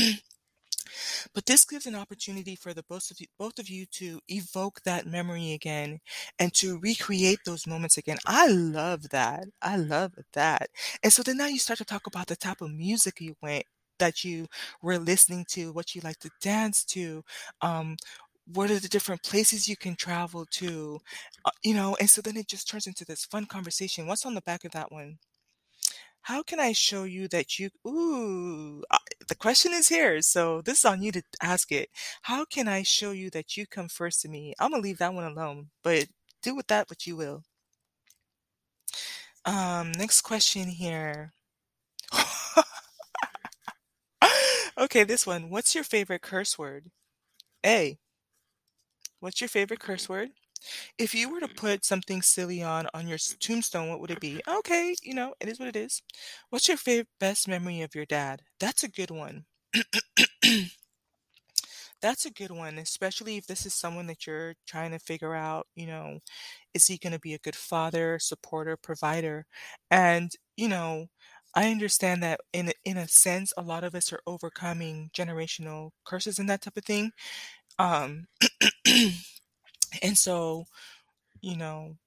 but 1.33 1.45
this 1.45 1.65
gives 1.65 1.85
an 1.85 1.95
opportunity 1.95 2.55
for 2.55 2.73
the 2.73 2.83
both 2.83 3.11
of 3.11 3.19
you, 3.19 3.27
both 3.37 3.59
of 3.59 3.69
you 3.69 3.85
to 3.87 4.19
evoke 4.27 4.81
that 4.83 5.05
memory 5.05 5.53
again 5.53 5.99
and 6.39 6.53
to 6.55 6.79
recreate 6.79 7.39
those 7.45 7.67
moments 7.67 7.97
again. 7.97 8.17
I 8.25 8.47
love 8.47 9.09
that. 9.09 9.45
I 9.61 9.77
love 9.77 10.13
that. 10.33 10.69
And 11.03 11.11
so 11.11 11.23
then 11.23 11.37
now 11.37 11.47
you 11.47 11.59
start 11.59 11.79
to 11.79 11.85
talk 11.85 12.07
about 12.07 12.27
the 12.27 12.35
type 12.35 12.61
of 12.61 12.71
music 12.71 13.21
you 13.21 13.35
went 13.41 13.65
that 13.99 14.23
you 14.23 14.47
were 14.81 14.97
listening 14.99 15.45
to, 15.49 15.71
what 15.73 15.95
you 15.95 16.01
like 16.03 16.19
to 16.19 16.29
dance 16.41 16.83
to, 16.85 17.23
um, 17.61 17.97
what 18.53 18.71
are 18.71 18.79
the 18.79 18.87
different 18.87 19.23
places 19.23 19.67
you 19.67 19.75
can 19.75 19.95
travel 19.95 20.45
to, 20.51 20.99
uh, 21.45 21.51
you 21.63 21.73
know, 21.73 21.95
and 21.99 22.09
so 22.09 22.21
then 22.21 22.37
it 22.37 22.47
just 22.47 22.67
turns 22.69 22.87
into 22.87 23.05
this 23.05 23.25
fun 23.25 23.45
conversation. 23.45 24.07
What's 24.07 24.25
on 24.25 24.35
the 24.35 24.41
back 24.41 24.63
of 24.65 24.71
that 24.71 24.91
one? 24.91 25.17
How 26.21 26.43
can 26.43 26.59
I 26.59 26.73
show 26.73 27.05
you 27.05 27.27
that 27.29 27.57
you 27.57 27.69
ooh, 27.87 28.83
the 29.27 29.35
question 29.35 29.71
is 29.73 29.87
here, 29.87 30.21
so 30.21 30.61
this 30.61 30.79
is 30.79 30.85
on 30.85 31.01
you 31.01 31.11
to 31.13 31.23
ask 31.41 31.71
it. 31.71 31.89
How 32.23 32.45
can 32.45 32.67
I 32.67 32.83
show 32.83 33.11
you 33.11 33.29
that 33.31 33.55
you 33.57 33.65
come 33.65 33.87
first 33.89 34.21
to 34.21 34.29
me? 34.29 34.53
I'm 34.59 34.71
gonna 34.71 34.83
leave 34.83 34.97
that 34.99 35.13
one 35.13 35.23
alone, 35.23 35.69
but 35.83 36.07
do 36.41 36.55
with 36.55 36.67
that 36.67 36.89
what 36.89 37.07
you 37.07 37.15
will. 37.15 37.43
Um, 39.45 39.91
next 39.93 40.21
question 40.21 40.67
here. 40.67 41.33
Okay, 44.77 45.03
this 45.03 45.25
one. 45.25 45.49
What's 45.49 45.73
your 45.73 45.83
favorite 45.83 46.21
curse 46.21 46.57
word? 46.57 46.91
A. 47.65 47.97
What's 49.19 49.41
your 49.41 49.47
favorite 49.47 49.79
curse 49.79 50.03
mm-hmm. 50.03 50.13
word? 50.13 50.29
If 50.97 51.15
you 51.15 51.31
were 51.31 51.39
to 51.39 51.47
mm-hmm. 51.47 51.55
put 51.55 51.85
something 51.85 52.21
silly 52.21 52.61
on 52.61 52.87
on 52.93 53.07
your 53.07 53.17
tombstone, 53.39 53.89
what 53.89 53.99
would 54.01 54.11
it 54.11 54.19
be? 54.19 54.41
Okay, 54.47 54.95
you 55.01 55.13
know, 55.15 55.33
it 55.39 55.49
is 55.49 55.59
what 55.59 55.69
it 55.69 55.75
is. 55.75 56.01
What's 56.49 56.67
your 56.67 56.77
favorite 56.77 57.07
best 57.19 57.47
memory 57.47 57.81
of 57.81 57.95
your 57.95 58.05
dad? 58.05 58.41
That's 58.59 58.83
a 58.83 58.87
good 58.89 59.11
one. 59.11 59.45
That's 62.01 62.25
a 62.27 62.31
good 62.31 62.51
one, 62.51 62.77
especially 62.77 63.37
if 63.37 63.47
this 63.47 63.65
is 63.65 63.73
someone 63.73 64.05
that 64.07 64.27
you're 64.27 64.53
trying 64.67 64.91
to 64.91 64.99
figure 64.99 65.33
out, 65.33 65.65
you 65.75 65.87
know, 65.87 66.19
is 66.75 66.85
he 66.85 66.97
going 66.99 67.13
to 67.13 67.19
be 67.19 67.33
a 67.33 67.39
good 67.39 67.55
father, 67.55 68.19
supporter, 68.19 68.77
provider? 68.77 69.45
And, 69.89 70.31
you 70.57 70.67
know, 70.67 71.07
I 71.55 71.71
understand 71.71 72.21
that 72.23 72.39
in 72.53 72.71
in 72.85 72.97
a 72.97 73.07
sense, 73.07 73.53
a 73.57 73.61
lot 73.61 73.83
of 73.83 73.95
us 73.95 74.13
are 74.13 74.21
overcoming 74.27 75.09
generational 75.13 75.91
curses 76.05 76.39
and 76.39 76.49
that 76.49 76.61
type 76.61 76.77
of 76.77 76.85
thing. 76.85 77.11
Um, 77.79 78.27
and 80.01 80.17
so, 80.17 80.65
you 81.41 81.57
know, 81.57 81.97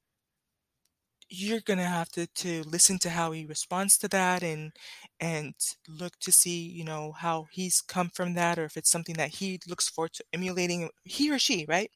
you're 1.32 1.60
gonna 1.60 1.84
have 1.84 2.08
to 2.10 2.26
to 2.26 2.62
listen 2.64 2.98
to 2.98 3.10
how 3.10 3.30
he 3.32 3.46
responds 3.46 3.96
to 3.98 4.08
that 4.08 4.42
and 4.42 4.72
and 5.20 5.54
look 5.88 6.18
to 6.20 6.32
see, 6.32 6.62
you 6.68 6.84
know, 6.84 7.12
how 7.12 7.46
he's 7.52 7.80
come 7.82 8.10
from 8.10 8.34
that 8.34 8.58
or 8.58 8.64
if 8.64 8.76
it's 8.76 8.90
something 8.90 9.14
that 9.16 9.30
he 9.36 9.60
looks 9.68 9.88
forward 9.88 10.12
to 10.14 10.24
emulating, 10.32 10.90
he 11.04 11.30
or 11.30 11.38
she, 11.38 11.64
right? 11.68 11.90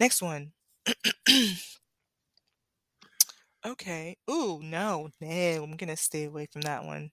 Next 0.00 0.22
one. 0.22 0.52
Okay. 3.66 4.16
Ooh, 4.30 4.62
no, 4.62 5.10
no, 5.20 5.62
I'm 5.64 5.76
gonna 5.76 5.96
stay 5.98 6.24
away 6.24 6.46
from 6.46 6.62
that 6.62 6.84
one. 6.84 7.10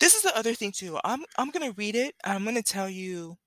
This 0.00 0.14
is 0.16 0.22
the 0.22 0.36
other 0.36 0.54
thing 0.54 0.72
too. 0.72 0.98
I'm 1.04 1.24
I'm 1.38 1.50
gonna 1.50 1.70
read 1.72 1.94
it. 1.94 2.16
I'm 2.24 2.44
gonna 2.44 2.62
tell 2.62 2.88
you 2.88 3.38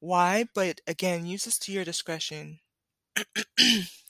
why, 0.00 0.46
but 0.54 0.80
again, 0.86 1.26
use 1.26 1.44
this 1.46 1.58
to 1.60 1.72
your 1.72 1.84
discretion. 1.84 2.60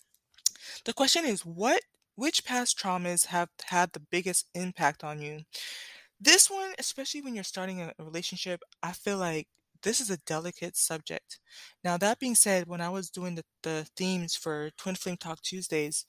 The 0.85 0.93
question 0.93 1.25
is, 1.25 1.45
what 1.45 1.83
which 2.17 2.45
past 2.45 2.79
traumas 2.79 3.27
have 3.27 3.49
had 3.65 3.93
the 3.93 4.01
biggest 4.01 4.49
impact 4.55 5.03
on 5.03 5.21
you? 5.21 5.41
This 6.21 6.51
one, 6.51 6.75
especially 6.79 7.23
when 7.23 7.35
you're 7.35 7.45
starting 7.45 7.81
a 7.83 7.93
relationship, 7.99 8.61
I 8.83 8.93
feel 8.93 9.19
like 9.19 9.49
this 9.83 10.01
is 10.01 10.11
a 10.11 10.19
delicate 10.19 10.77
subject. 10.77 11.41
Now, 11.85 11.97
that 11.99 12.21
being 12.21 12.35
said, 12.37 12.69
when 12.69 12.81
I 12.81 12.89
was 12.91 13.11
doing 13.11 13.35
the, 13.37 13.45
the 13.63 13.87
themes 13.97 14.37
for 14.37 14.71
Twin 14.79 14.95
Flame 14.97 15.19
Talk 15.19 15.43
Tuesdays, 15.43 16.07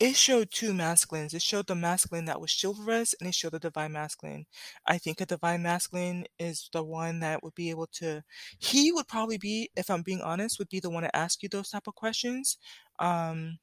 it 0.00 0.16
showed 0.16 0.50
two 0.50 0.72
masculines. 0.74 1.34
It 1.34 1.42
showed 1.42 1.66
the 1.66 1.74
masculine 1.74 2.24
that 2.24 2.40
was 2.40 2.58
chivalrous 2.58 3.14
and 3.20 3.28
it 3.28 3.34
showed 3.34 3.52
the 3.52 3.58
divine 3.60 3.92
masculine. 3.92 4.46
I 4.86 4.98
think 4.98 5.20
a 5.20 5.26
divine 5.26 5.62
masculine 5.62 6.24
is 6.38 6.70
the 6.72 6.82
one 6.82 7.20
that 7.20 7.42
would 7.42 7.54
be 7.54 7.70
able 7.70 7.86
to, 7.94 8.22
he 8.58 8.92
would 8.92 9.08
probably 9.08 9.38
be, 9.38 9.70
if 9.76 9.90
I'm 9.90 10.02
being 10.02 10.22
honest, 10.22 10.58
would 10.58 10.70
be 10.70 10.80
the 10.80 10.90
one 10.90 11.02
to 11.02 11.14
ask 11.16 11.42
you 11.42 11.50
those 11.50 11.70
type 11.70 11.86
of 11.86 11.94
questions. 11.96 12.56
Um, 12.98 13.58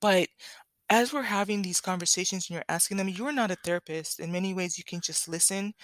but 0.00 0.28
as 0.90 1.12
we're 1.12 1.22
having 1.22 1.62
these 1.62 1.80
conversations 1.80 2.48
and 2.48 2.54
you're 2.56 2.64
asking 2.68 2.96
them, 2.96 3.08
you 3.08 3.26
are 3.26 3.32
not 3.32 3.50
a 3.50 3.56
therapist. 3.56 4.20
In 4.20 4.32
many 4.32 4.54
ways, 4.54 4.78
you 4.78 4.84
can 4.84 5.00
just 5.00 5.28
listen, 5.28 5.74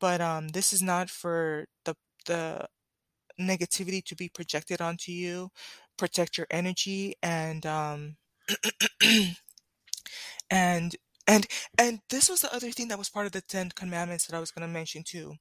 but 0.00 0.20
um, 0.20 0.48
this 0.48 0.72
is 0.72 0.82
not 0.82 1.10
for 1.10 1.66
the 1.84 1.94
the 2.26 2.66
negativity 3.40 4.04
to 4.04 4.16
be 4.16 4.28
projected 4.28 4.80
onto 4.80 5.12
you. 5.12 5.50
Protect 5.98 6.38
your 6.38 6.46
energy 6.50 7.14
and 7.22 7.66
um, 7.66 8.16
and 10.50 10.96
And 11.30 11.46
and 11.78 12.00
this 12.08 12.30
was 12.30 12.40
the 12.40 12.54
other 12.54 12.70
thing 12.70 12.88
that 12.88 12.98
was 12.98 13.10
part 13.10 13.26
of 13.26 13.32
the 13.32 13.42
Ten 13.42 13.70
Commandments 13.76 14.26
that 14.26 14.36
I 14.36 14.40
was 14.40 14.50
gonna 14.50 14.66
mention 14.68 15.02
too, 15.04 15.34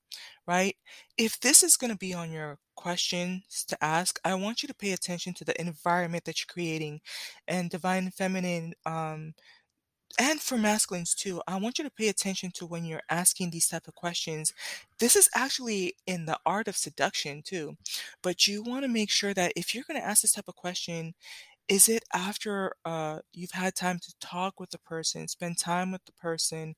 right? 0.45 0.75
If 1.17 1.39
this 1.39 1.63
is 1.63 1.77
gonna 1.77 1.95
be 1.95 2.13
on 2.13 2.29
your 2.31 2.59
questions 2.75 3.63
to 3.69 3.81
ask, 3.83 4.19
I 4.25 4.35
want 4.35 4.61
you 4.63 4.67
to 4.67 4.73
pay 4.75 4.91
attention 4.91 5.33
to 5.35 5.45
the 5.45 5.59
environment 5.61 6.25
that 6.25 6.39
you're 6.41 6.53
creating. 6.53 6.99
And 7.47 7.69
divine 7.69 8.11
feminine, 8.11 8.73
um, 8.85 9.33
and 10.19 10.41
for 10.41 10.57
masculines 10.57 11.13
too, 11.15 11.41
I 11.47 11.57
want 11.57 11.77
you 11.79 11.83
to 11.85 11.91
pay 11.91 12.07
attention 12.09 12.51
to 12.55 12.65
when 12.65 12.85
you're 12.85 13.03
asking 13.09 13.51
these 13.51 13.67
type 13.67 13.87
of 13.87 13.95
questions. 13.95 14.53
This 14.99 15.15
is 15.15 15.29
actually 15.35 15.95
in 16.07 16.25
the 16.25 16.39
art 16.45 16.67
of 16.67 16.77
seduction 16.77 17.43
too, 17.43 17.77
but 18.23 18.47
you 18.47 18.63
wanna 18.63 18.87
make 18.89 19.11
sure 19.11 19.33
that 19.35 19.53
if 19.55 19.75
you're 19.75 19.83
gonna 19.87 19.99
ask 19.99 20.21
this 20.23 20.33
type 20.33 20.47
of 20.47 20.55
question, 20.55 21.13
is 21.69 21.89
it 21.89 22.03
after, 22.13 22.73
uh, 22.85 23.19
you've 23.33 23.51
had 23.51 23.75
time 23.75 23.99
to 23.99 24.13
talk 24.21 24.59
with 24.59 24.69
the 24.71 24.79
person, 24.79 25.27
spend 25.27 25.57
time 25.59 25.91
with 25.91 26.05
the 26.05 26.13
person? 26.13 26.75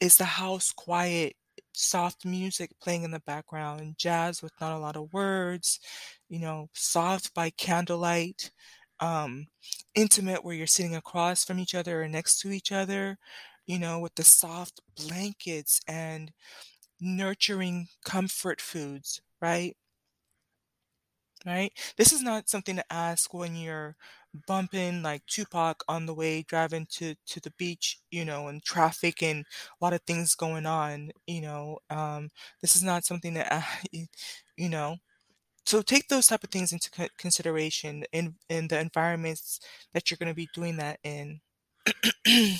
Is 0.00 0.16
the 0.16 0.24
house 0.24 0.72
quiet, 0.72 1.36
soft 1.74 2.24
music 2.26 2.70
playing 2.82 3.04
in 3.04 3.10
the 3.12 3.20
background, 3.20 3.96
jazz 3.98 4.42
with 4.42 4.52
not 4.60 4.76
a 4.76 4.78
lot 4.78 4.96
of 4.96 5.12
words, 5.12 5.80
you 6.28 6.38
know, 6.40 6.68
soft 6.74 7.32
by 7.34 7.50
candlelight, 7.50 8.50
um, 9.00 9.46
intimate 9.94 10.44
where 10.44 10.54
you're 10.54 10.66
sitting 10.66 10.96
across 10.96 11.44
from 11.44 11.58
each 11.60 11.74
other 11.74 12.02
or 12.02 12.08
next 12.08 12.40
to 12.40 12.50
each 12.52 12.72
other, 12.72 13.18
you 13.66 13.78
know, 13.78 13.98
with 14.00 14.14
the 14.16 14.24
soft 14.24 14.80
blankets 14.96 15.80
and 15.88 16.32
nurturing 17.00 17.88
comfort 18.04 18.60
foods, 18.60 19.20
right? 19.40 19.76
Right? 21.46 21.72
This 21.96 22.12
is 22.12 22.22
not 22.22 22.48
something 22.48 22.76
to 22.76 22.92
ask 22.92 23.32
when 23.32 23.54
you're 23.56 23.96
bumping 24.48 25.02
like 25.02 25.24
Tupac 25.26 25.82
on 25.88 26.04
the 26.06 26.14
way 26.14 26.42
driving 26.42 26.86
to 26.92 27.14
to 27.26 27.40
the 27.40 27.52
beach, 27.52 28.00
you 28.10 28.24
know, 28.24 28.48
and 28.48 28.62
traffic 28.64 29.22
and 29.22 29.44
a 29.80 29.84
lot 29.84 29.92
of 29.94 30.02
things 30.02 30.34
going 30.34 30.66
on, 30.66 31.12
you 31.26 31.40
know, 31.42 31.78
um, 31.90 32.30
this 32.62 32.74
is 32.76 32.82
not 32.82 33.04
something 33.04 33.34
that, 33.34 33.64
you 33.92 34.68
know? 34.68 34.96
So 35.66 35.82
take 35.82 36.08
those 36.08 36.26
type 36.28 36.44
of 36.44 36.50
things 36.50 36.72
into 36.72 36.90
consideration 37.18 38.04
in 38.12 38.36
in 38.48 38.68
the 38.68 38.80
environments 38.80 39.60
that 39.94 40.10
you're 40.10 40.18
gonna 40.18 40.34
be 40.34 40.48
doing 40.54 40.76
that 40.78 41.00
in. 41.04 41.40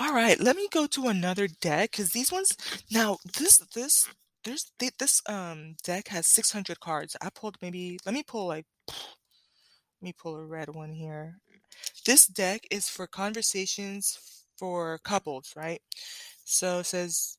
Alright, 0.00 0.40
let 0.40 0.56
me 0.56 0.68
go 0.70 0.86
to 0.88 1.08
another 1.08 1.48
deck 1.48 1.92
because 1.92 2.10
these 2.10 2.30
ones 2.32 2.56
now 2.90 3.18
this 3.38 3.58
this 3.74 4.08
there's 4.46 4.72
th 4.80 4.92
this, 5.00 5.22
um, 5.28 5.76
deck 5.84 6.08
has 6.08 6.26
600 6.28 6.80
cards. 6.80 7.16
I 7.22 7.30
pulled 7.30 7.58
maybe 7.62 7.98
let 8.06 8.14
me 8.14 8.24
pull, 8.24 8.48
like 8.48 8.66
let 8.88 10.06
me 10.06 10.12
pull 10.12 10.36
a 10.36 10.44
red 10.46 10.70
one 10.74 10.92
here. 10.92 11.38
This 12.06 12.26
deck 12.26 12.62
is 12.70 12.88
for 12.88 13.06
conversations 13.06 14.18
for 14.58 14.98
couples, 15.04 15.52
right? 15.56 15.82
So 16.44 16.80
it 16.80 16.86
says 16.86 17.38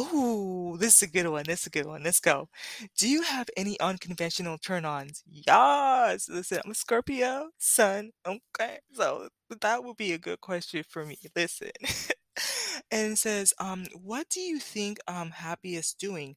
Ooh, 0.00 0.76
this 0.78 0.96
is 0.96 1.02
a 1.02 1.08
good 1.08 1.28
one, 1.28 1.44
this 1.46 1.62
is 1.62 1.66
a 1.68 1.70
good 1.70 1.86
one, 1.86 2.02
let's 2.04 2.20
go. 2.20 2.48
Do 2.98 3.08
you 3.08 3.22
have 3.22 3.48
any 3.56 3.78
unconventional 3.80 4.58
turn-ons? 4.58 5.22
Yes! 5.26 6.28
Listen, 6.30 6.60
I'm 6.64 6.72
a 6.72 6.74
Scorpio 6.74 7.50
sun, 7.58 8.12
okay? 8.26 8.80
So 8.94 9.28
that 9.62 9.84
would 9.84 9.96
be 9.98 10.12
a 10.14 10.18
good 10.18 10.40
question 10.42 10.84
for 10.88 11.06
me, 11.06 11.18
listen. 11.36 11.70
And 12.90 13.18
says, 13.18 13.52
um, 13.58 13.86
"What 13.94 14.28
do 14.28 14.40
you 14.40 14.58
think, 14.60 14.98
um, 15.08 15.30
happy 15.32 15.76
is 15.76 15.92
doing?" 15.94 16.36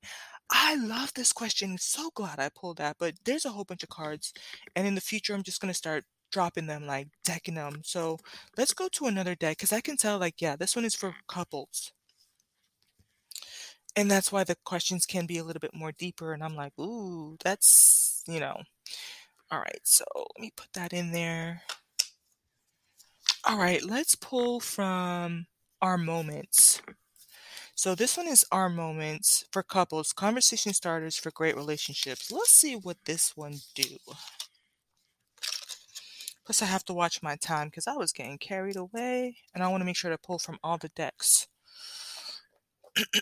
I 0.51 0.75
love 0.75 1.13
this 1.13 1.31
question, 1.33 1.77
so 1.77 2.09
glad 2.15 2.39
I 2.39 2.49
pulled 2.49 2.77
that, 2.77 2.97
but 2.99 3.15
there's 3.25 3.45
a 3.45 3.51
whole 3.51 3.65
bunch 3.65 3.83
of 3.83 3.89
cards, 3.89 4.33
and 4.75 4.87
in 4.87 4.95
the 4.95 5.01
future, 5.01 5.33
I'm 5.35 5.43
just 5.43 5.61
gonna 5.61 5.73
start 5.75 6.05
dropping 6.31 6.67
them, 6.67 6.85
like, 6.87 7.09
decking 7.23 7.55
them. 7.55 7.81
So 7.83 8.17
let's 8.57 8.73
go 8.73 8.87
to 8.89 9.05
another 9.07 9.35
deck 9.35 9.57
because 9.57 9.71
I 9.73 9.81
can 9.81 9.97
tell, 9.97 10.17
like, 10.19 10.41
yeah, 10.41 10.55
this 10.55 10.75
one 10.75 10.85
is 10.85 10.95
for 10.95 11.15
couples. 11.27 11.91
And 13.95 14.09
that's 14.09 14.31
why 14.31 14.43
the 14.43 14.55
questions 14.65 15.05
can 15.05 15.25
be 15.25 15.37
a 15.37 15.43
little 15.43 15.59
bit 15.59 15.73
more 15.73 15.91
deeper, 15.91 16.33
and 16.33 16.43
I'm 16.43 16.55
like, 16.55 16.77
"Ooh, 16.79 17.37
that's" 17.43 18.23
you 18.27 18.39
know? 18.39 18.61
Alright, 19.51 19.81
so 19.85 20.05
let 20.15 20.41
me 20.41 20.51
put 20.55 20.71
that 20.73 20.93
in 20.93 21.11
there. 21.11 21.63
Alright, 23.49 23.83
let's 23.83 24.15
pull 24.15 24.59
from 24.59 25.47
Our 25.81 25.97
Moments. 25.97 26.81
So 27.75 27.95
this 27.95 28.17
one 28.17 28.27
is 28.27 28.45
Our 28.51 28.69
Moments 28.69 29.45
for 29.51 29.63
couples, 29.63 30.11
conversation 30.13 30.73
starters 30.73 31.17
for 31.17 31.31
great 31.31 31.55
relationships. 31.55 32.31
Let's 32.31 32.51
see 32.51 32.75
what 32.75 32.97
this 33.05 33.35
one 33.35 33.55
do. 33.75 33.97
Plus, 36.45 36.61
I 36.61 36.65
have 36.65 36.83
to 36.85 36.93
watch 36.93 37.21
my 37.21 37.35
time 37.35 37.67
because 37.67 37.87
I 37.87 37.95
was 37.95 38.11
getting 38.11 38.37
carried 38.37 38.75
away, 38.75 39.37
and 39.53 39.63
I 39.63 39.67
wanna 39.67 39.85
make 39.85 39.95
sure 39.95 40.11
to 40.11 40.17
pull 40.17 40.39
from 40.39 40.59
all 40.63 40.77
the 40.77 40.89
decks. 40.89 41.47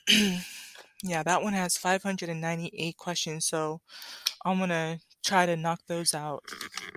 Yeah, 1.03 1.21
that 1.23 1.43
one 1.43 1.53
has 1.53 1.77
598 1.77 2.97
questions, 2.97 3.45
so 3.45 3.81
I'm 4.45 4.59
gonna 4.59 4.99
try 5.23 5.45
to 5.45 5.55
knock 5.55 5.81
those 5.87 6.13
out 6.15 6.43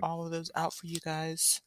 all 0.03 0.25
of 0.25 0.33
those 0.33 0.51
out 0.57 0.73
for 0.75 0.87
you 0.87 1.01
guys. 1.01 1.61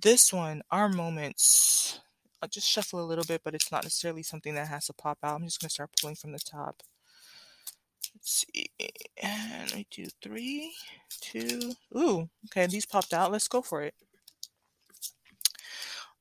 This 0.00 0.32
one, 0.32 0.62
Our 0.70 0.88
Moments. 0.88 2.00
I'll 2.44 2.48
just 2.48 2.68
shuffle 2.68 3.00
a 3.00 3.08
little 3.08 3.24
bit, 3.24 3.40
but 3.42 3.54
it's 3.54 3.72
not 3.72 3.84
necessarily 3.84 4.22
something 4.22 4.54
that 4.54 4.68
has 4.68 4.84
to 4.86 4.92
pop 4.92 5.16
out. 5.22 5.36
I'm 5.36 5.46
just 5.46 5.62
gonna 5.62 5.70
start 5.70 5.88
pulling 5.98 6.14
from 6.14 6.32
the 6.32 6.38
top. 6.38 6.82
Let's 8.14 8.44
see, 8.52 8.68
and 9.22 9.72
I 9.72 9.86
do 9.90 10.04
3, 10.22 10.74
2 11.22 11.72
Ooh, 11.96 12.28
okay, 12.46 12.66
these 12.66 12.84
popped 12.84 13.14
out, 13.14 13.32
let's 13.32 13.48
go 13.48 13.62
for 13.62 13.80
it. 13.80 13.94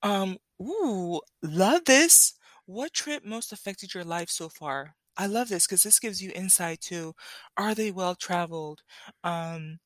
Um, 0.02 0.38
ooh, 0.62 1.20
love 1.42 1.84
this! 1.86 2.36
What 2.66 2.94
trip 2.94 3.26
most 3.26 3.52
affected 3.52 3.94
your 3.94 4.06
life 4.06 4.30
so 4.30 4.48
far? 4.48 4.96
I 5.18 5.28
love 5.28 5.50
this 5.50 5.68
because 5.68 5.84
this 5.84 6.00
gives 6.00 6.24
you 6.24 6.32
insight 6.34 6.80
to, 6.84 7.16
are 7.58 7.76
they 7.76 7.92
well-traveled? 7.92 8.82
Um, 9.26 9.80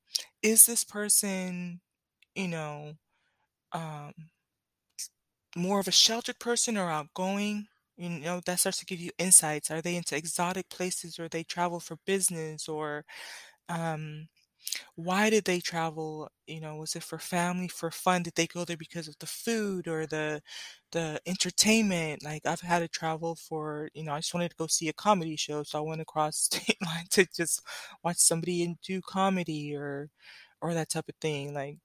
is 0.43 0.67
this 0.67 0.83
person, 0.83 1.81
you 2.35 2.47
know, 2.47 2.93
um 3.73 4.13
more 5.57 5.79
of 5.81 5.87
a 5.87 5.91
sheltered 5.91 6.39
person 6.39 6.77
or 6.77 6.89
outgoing? 6.91 7.67
You 7.97 8.09
know, 8.09 8.41
that 8.45 8.59
starts 8.59 8.79
to 8.79 8.85
give 8.85 8.99
you 9.01 9.11
insights. 9.17 9.71
Are 9.71 9.81
they 9.81 9.95
into 9.97 10.15
exotic 10.15 10.69
places 10.69 11.19
or 11.19 11.29
they 11.29 11.43
travel 11.43 11.79
for 11.79 11.97
business 12.05 12.69
or, 12.69 13.05
um, 13.69 14.29
why 14.95 15.29
did 15.29 15.45
they 15.45 15.59
travel? 15.59 16.29
You 16.47 16.61
know, 16.61 16.75
was 16.77 16.95
it 16.95 17.03
for 17.03 17.19
family, 17.19 17.67
for 17.67 17.91
fun? 17.91 18.23
Did 18.23 18.35
they 18.35 18.47
go 18.47 18.65
there 18.65 18.77
because 18.77 19.07
of 19.07 19.17
the 19.19 19.25
food 19.27 19.87
or 19.87 20.05
the 20.07 20.41
the 20.91 21.21
entertainment? 21.25 22.23
Like, 22.23 22.45
I've 22.45 22.61
had 22.61 22.79
to 22.79 22.87
travel 22.87 23.35
for 23.35 23.89
you 23.93 24.03
know, 24.03 24.13
I 24.13 24.19
just 24.19 24.33
wanted 24.33 24.49
to 24.51 24.55
go 24.57 24.67
see 24.67 24.89
a 24.89 24.93
comedy 24.93 25.35
show, 25.37 25.63
so 25.63 25.79
I 25.79 25.87
went 25.89 26.01
across 26.01 26.37
state 26.45 26.77
line 26.85 27.05
to 27.11 27.25
just 27.35 27.61
watch 28.03 28.17
somebody 28.17 28.63
and 28.63 28.77
do 28.81 29.01
comedy 29.01 29.75
or 29.75 30.09
or 30.61 30.73
that 30.73 30.89
type 30.89 31.07
of 31.09 31.15
thing, 31.21 31.53
like, 31.53 31.77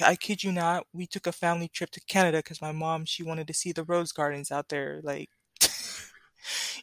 I 0.00 0.16
kid 0.16 0.44
you 0.44 0.52
not, 0.52 0.86
we 0.92 1.06
took 1.06 1.26
a 1.26 1.32
family 1.32 1.68
trip 1.68 1.90
to 1.92 2.00
Canada 2.08 2.38
because 2.38 2.62
my 2.62 2.72
mom, 2.72 3.04
she 3.04 3.22
wanted 3.22 3.46
to 3.48 3.54
see 3.54 3.72
the 3.72 3.84
rose 3.84 4.12
gardens 4.12 4.50
out 4.50 4.68
there, 4.68 5.00
like 5.02 5.30
you 5.62 5.68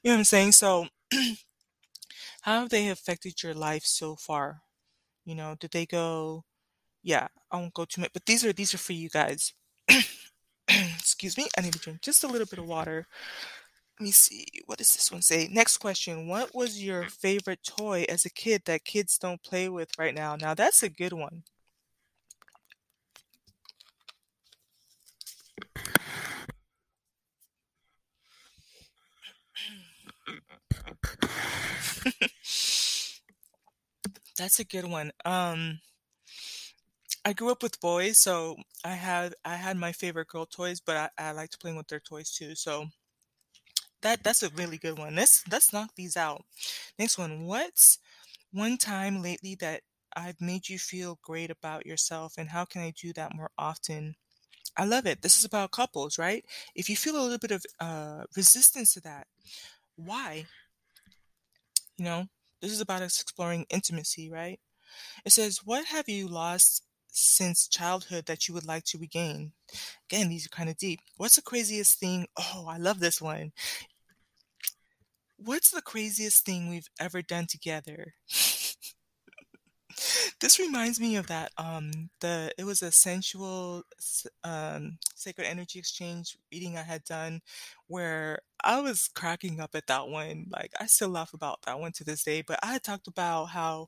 know 0.05 0.11
what 0.13 0.17
I'm 0.19 0.23
saying? 0.23 0.53
So 0.53 0.87
how 2.41 2.59
have 2.61 2.69
they 2.69 2.89
affected 2.89 3.43
your 3.43 3.53
life 3.53 3.83
so 3.85 4.15
far? 4.15 4.61
You 5.25 5.35
know, 5.35 5.55
did 5.59 5.71
they 5.71 5.85
go 5.85 6.45
yeah, 7.03 7.27
I 7.51 7.57
won't 7.57 7.73
go 7.73 7.85
too 7.85 8.01
much, 8.01 8.11
but 8.13 8.25
these 8.25 8.43
are 8.43 8.51
these 8.53 8.73
are 8.73 8.79
for 8.79 8.93
you 8.93 9.09
guys. 9.09 9.53
Excuse 10.67 11.37
me, 11.37 11.47
I 11.57 11.61
need 11.61 11.73
to 11.73 11.79
drink 11.79 12.01
just 12.01 12.23
a 12.23 12.27
little 12.27 12.47
bit 12.47 12.59
of 12.59 12.67
water. 12.67 13.07
Let 13.99 14.05
me 14.05 14.11
see, 14.11 14.47
what 14.65 14.79
does 14.79 14.93
this 14.93 15.11
one 15.11 15.21
say? 15.21 15.47
Next 15.51 15.77
question, 15.77 16.27
what 16.27 16.53
was 16.55 16.83
your 16.83 17.03
favorite 17.09 17.61
toy 17.63 18.05
as 18.09 18.25
a 18.25 18.29
kid 18.29 18.63
that 18.65 18.83
kids 18.83 19.17
don't 19.17 19.43
play 19.43 19.69
with 19.69 19.89
right 19.97 20.15
now? 20.15 20.35
Now 20.35 20.53
that's 20.55 20.83
a 20.83 20.89
good 20.89 21.13
one. 21.13 21.43
That's 34.37 34.59
a 34.59 34.63
good 34.63 34.85
one. 34.85 35.11
Um 35.23 35.79
I 37.25 37.33
grew 37.33 37.51
up 37.51 37.61
with 37.61 37.81
boys, 37.81 38.19
so 38.19 38.55
I 38.85 38.93
had 38.93 39.35
I 39.43 39.57
had 39.57 39.75
my 39.75 39.91
favorite 39.91 40.29
girl 40.29 40.45
toys, 40.45 40.79
but 40.79 40.95
I 40.95 41.09
I 41.27 41.31
liked 41.33 41.59
playing 41.59 41.75
with 41.75 41.89
their 41.89 41.99
toys 41.99 42.31
too, 42.31 42.55
so 42.55 42.87
that 44.01 44.23
that's 44.23 44.43
a 44.43 44.49
really 44.49 44.77
good 44.77 44.97
one. 44.97 45.15
Let's 45.15 45.43
let's 45.51 45.73
knock 45.73 45.91
these 45.95 46.17
out. 46.17 46.43
Next 46.99 47.17
one, 47.17 47.45
what's 47.45 47.99
one 48.53 48.77
time 48.77 49.21
lately 49.21 49.55
that 49.57 49.81
I've 50.15 50.41
made 50.41 50.69
you 50.69 50.79
feel 50.79 51.19
great 51.23 51.51
about 51.51 51.85
yourself, 51.85 52.35
and 52.37 52.49
how 52.49 52.65
can 52.65 52.81
I 52.83 52.91
do 52.99 53.13
that 53.13 53.35
more 53.35 53.51
often? 53.57 54.15
I 54.77 54.85
love 54.85 55.07
it. 55.07 55.21
This 55.23 55.37
is 55.37 55.45
about 55.45 55.71
couples, 55.71 56.19
right? 56.19 56.45
If 56.75 56.89
you 56.89 56.97
feel 56.97 57.17
a 57.17 57.23
little 57.23 57.39
bit 57.39 57.51
of, 57.51 57.65
uh, 57.79 58.23
resistance 58.37 58.93
to 58.95 59.01
that, 59.01 59.27
why? 59.97 60.45
You 61.97 62.05
know, 62.05 62.27
this 62.61 62.71
is 62.71 62.81
about 62.81 63.01
exploring 63.01 63.65
intimacy, 63.69 64.29
right? 64.29 64.59
It 65.25 65.31
says, 65.33 65.63
"What 65.65 65.87
have 65.87 66.09
you 66.09 66.27
lost 66.27 66.83
since 67.11 67.67
childhood 67.67 68.25
that 68.27 68.47
you 68.47 68.53
would 68.55 68.65
like 68.65 68.85
to 68.85 68.97
regain? 68.99 69.53
Again, 70.09 70.29
these 70.29 70.45
are 70.47 70.49
kind 70.49 70.69
of 70.69 70.77
deep. 70.77 71.01
What's 71.17 71.35
the 71.37 71.41
craziest 71.43 71.99
thing? 71.99 72.27
Oh, 72.55 72.67
I 72.67 72.77
love 72.77 72.99
this 72.99 73.21
one. 73.21 73.53
What's 75.37 75.71
the 75.71 75.81
craziest 75.81 76.43
thing 76.45 76.67
we've 76.69 76.89
ever 76.99 77.21
done 77.21 77.47
together? 77.47 78.15
This 80.41 80.59
reminds 80.59 80.99
me 80.99 81.15
of 81.15 81.27
that 81.27 81.51
um 81.57 82.09
the 82.21 82.51
it 82.57 82.65
was 82.65 82.81
a 82.81 82.91
sensual 82.91 83.83
um 84.43 84.97
sacred 85.15 85.45
energy 85.45 85.79
exchange 85.79 86.37
reading 86.51 86.77
i 86.77 86.83
had 86.83 87.03
done 87.03 87.41
where 87.87 88.39
i 88.63 88.79
was 88.79 89.09
cracking 89.15 89.59
up 89.59 89.71
at 89.75 89.87
that 89.87 90.07
one 90.07 90.45
like 90.51 90.71
i 90.79 90.85
still 90.85 91.09
laugh 91.09 91.33
about 91.33 91.61
that 91.65 91.79
one 91.79 91.91
to 91.91 92.03
this 92.03 92.23
day 92.23 92.41
but 92.45 92.59
i 92.63 92.67
had 92.73 92.83
talked 92.83 93.07
about 93.07 93.45
how 93.45 93.87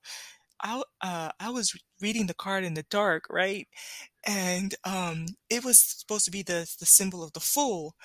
I 0.61 0.81
uh, 1.01 1.29
I 1.39 1.49
was 1.51 1.75
reading 2.01 2.27
the 2.27 2.33
card 2.33 2.63
in 2.63 2.73
the 2.73 2.83
dark, 2.89 3.25
right? 3.29 3.67
And 4.29 4.75
um, 4.83 5.25
it 5.49 5.63
was 5.63 5.79
supposed 5.79 6.25
to 6.25 6.31
be 6.31 6.43
the 6.43 6.69
the 6.79 6.85
symbol 6.85 7.23
of 7.23 7.31
the 7.33 7.39
fool, 7.39 7.95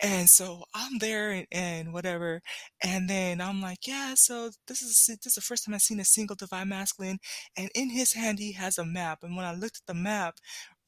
and 0.00 0.28
so 0.28 0.64
I'm 0.74 0.98
there 0.98 1.30
and, 1.30 1.46
and 1.50 1.92
whatever, 1.94 2.42
and 2.84 3.08
then 3.08 3.40
I'm 3.40 3.62
like, 3.62 3.86
yeah. 3.86 4.12
So 4.16 4.50
this 4.68 4.82
is 4.82 5.06
this 5.06 5.26
is 5.26 5.34
the 5.34 5.40
first 5.40 5.64
time 5.64 5.74
I've 5.74 5.80
seen 5.82 6.00
a 6.00 6.04
single 6.04 6.36
divine 6.36 6.68
masculine, 6.68 7.18
and 7.56 7.70
in 7.74 7.90
his 7.90 8.12
hand 8.12 8.38
he 8.38 8.52
has 8.52 8.76
a 8.78 8.84
map, 8.84 9.20
and 9.22 9.34
when 9.36 9.46
I 9.46 9.54
looked 9.54 9.78
at 9.78 9.86
the 9.86 9.94
map, 9.94 10.34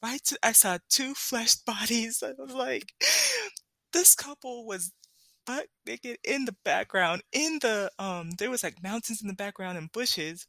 right, 0.03 0.23
to, 0.27 0.39
I 0.43 0.53
saw 0.53 0.79
two 0.91 1.15
fleshed 1.17 1.65
bodies. 1.65 2.23
I 2.23 2.33
was 2.39 2.53
like, 2.53 2.93
this 3.93 4.15
couple 4.15 4.67
was 4.67 4.93
butt 5.47 5.67
naked 5.87 6.17
in 6.25 6.47
the 6.47 6.57
background 6.65 7.23
in 7.33 7.59
the 7.61 7.91
um 7.99 8.31
there 8.39 8.51
was 8.51 8.63
like 8.63 8.83
mountains 8.83 9.21
in 9.21 9.29
the 9.29 9.35
background 9.35 9.77
and 9.77 9.93
bushes 9.93 10.47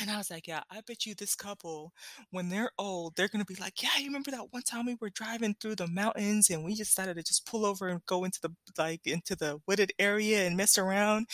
and 0.00 0.10
I 0.10 0.16
was 0.16 0.30
like, 0.30 0.46
yeah, 0.48 0.62
I 0.70 0.80
bet 0.86 1.06
you 1.06 1.14
this 1.14 1.34
couple, 1.34 1.92
when 2.30 2.48
they're 2.48 2.70
old, 2.78 3.16
they're 3.16 3.28
gonna 3.28 3.44
be 3.44 3.54
like, 3.56 3.82
yeah, 3.82 3.90
you 3.98 4.06
remember 4.06 4.30
that 4.30 4.52
one 4.52 4.62
time 4.62 4.86
we 4.86 4.96
were 5.00 5.10
driving 5.10 5.54
through 5.60 5.76
the 5.76 5.86
mountains 5.88 6.50
and 6.50 6.64
we 6.64 6.74
just 6.74 6.96
decided 6.96 7.16
to 7.16 7.22
just 7.22 7.46
pull 7.46 7.66
over 7.66 7.88
and 7.88 8.04
go 8.06 8.24
into 8.24 8.40
the 8.40 8.50
like 8.78 9.06
into 9.06 9.36
the 9.36 9.60
wooded 9.66 9.92
area 9.98 10.46
and 10.46 10.56
mess 10.56 10.78
around. 10.78 11.26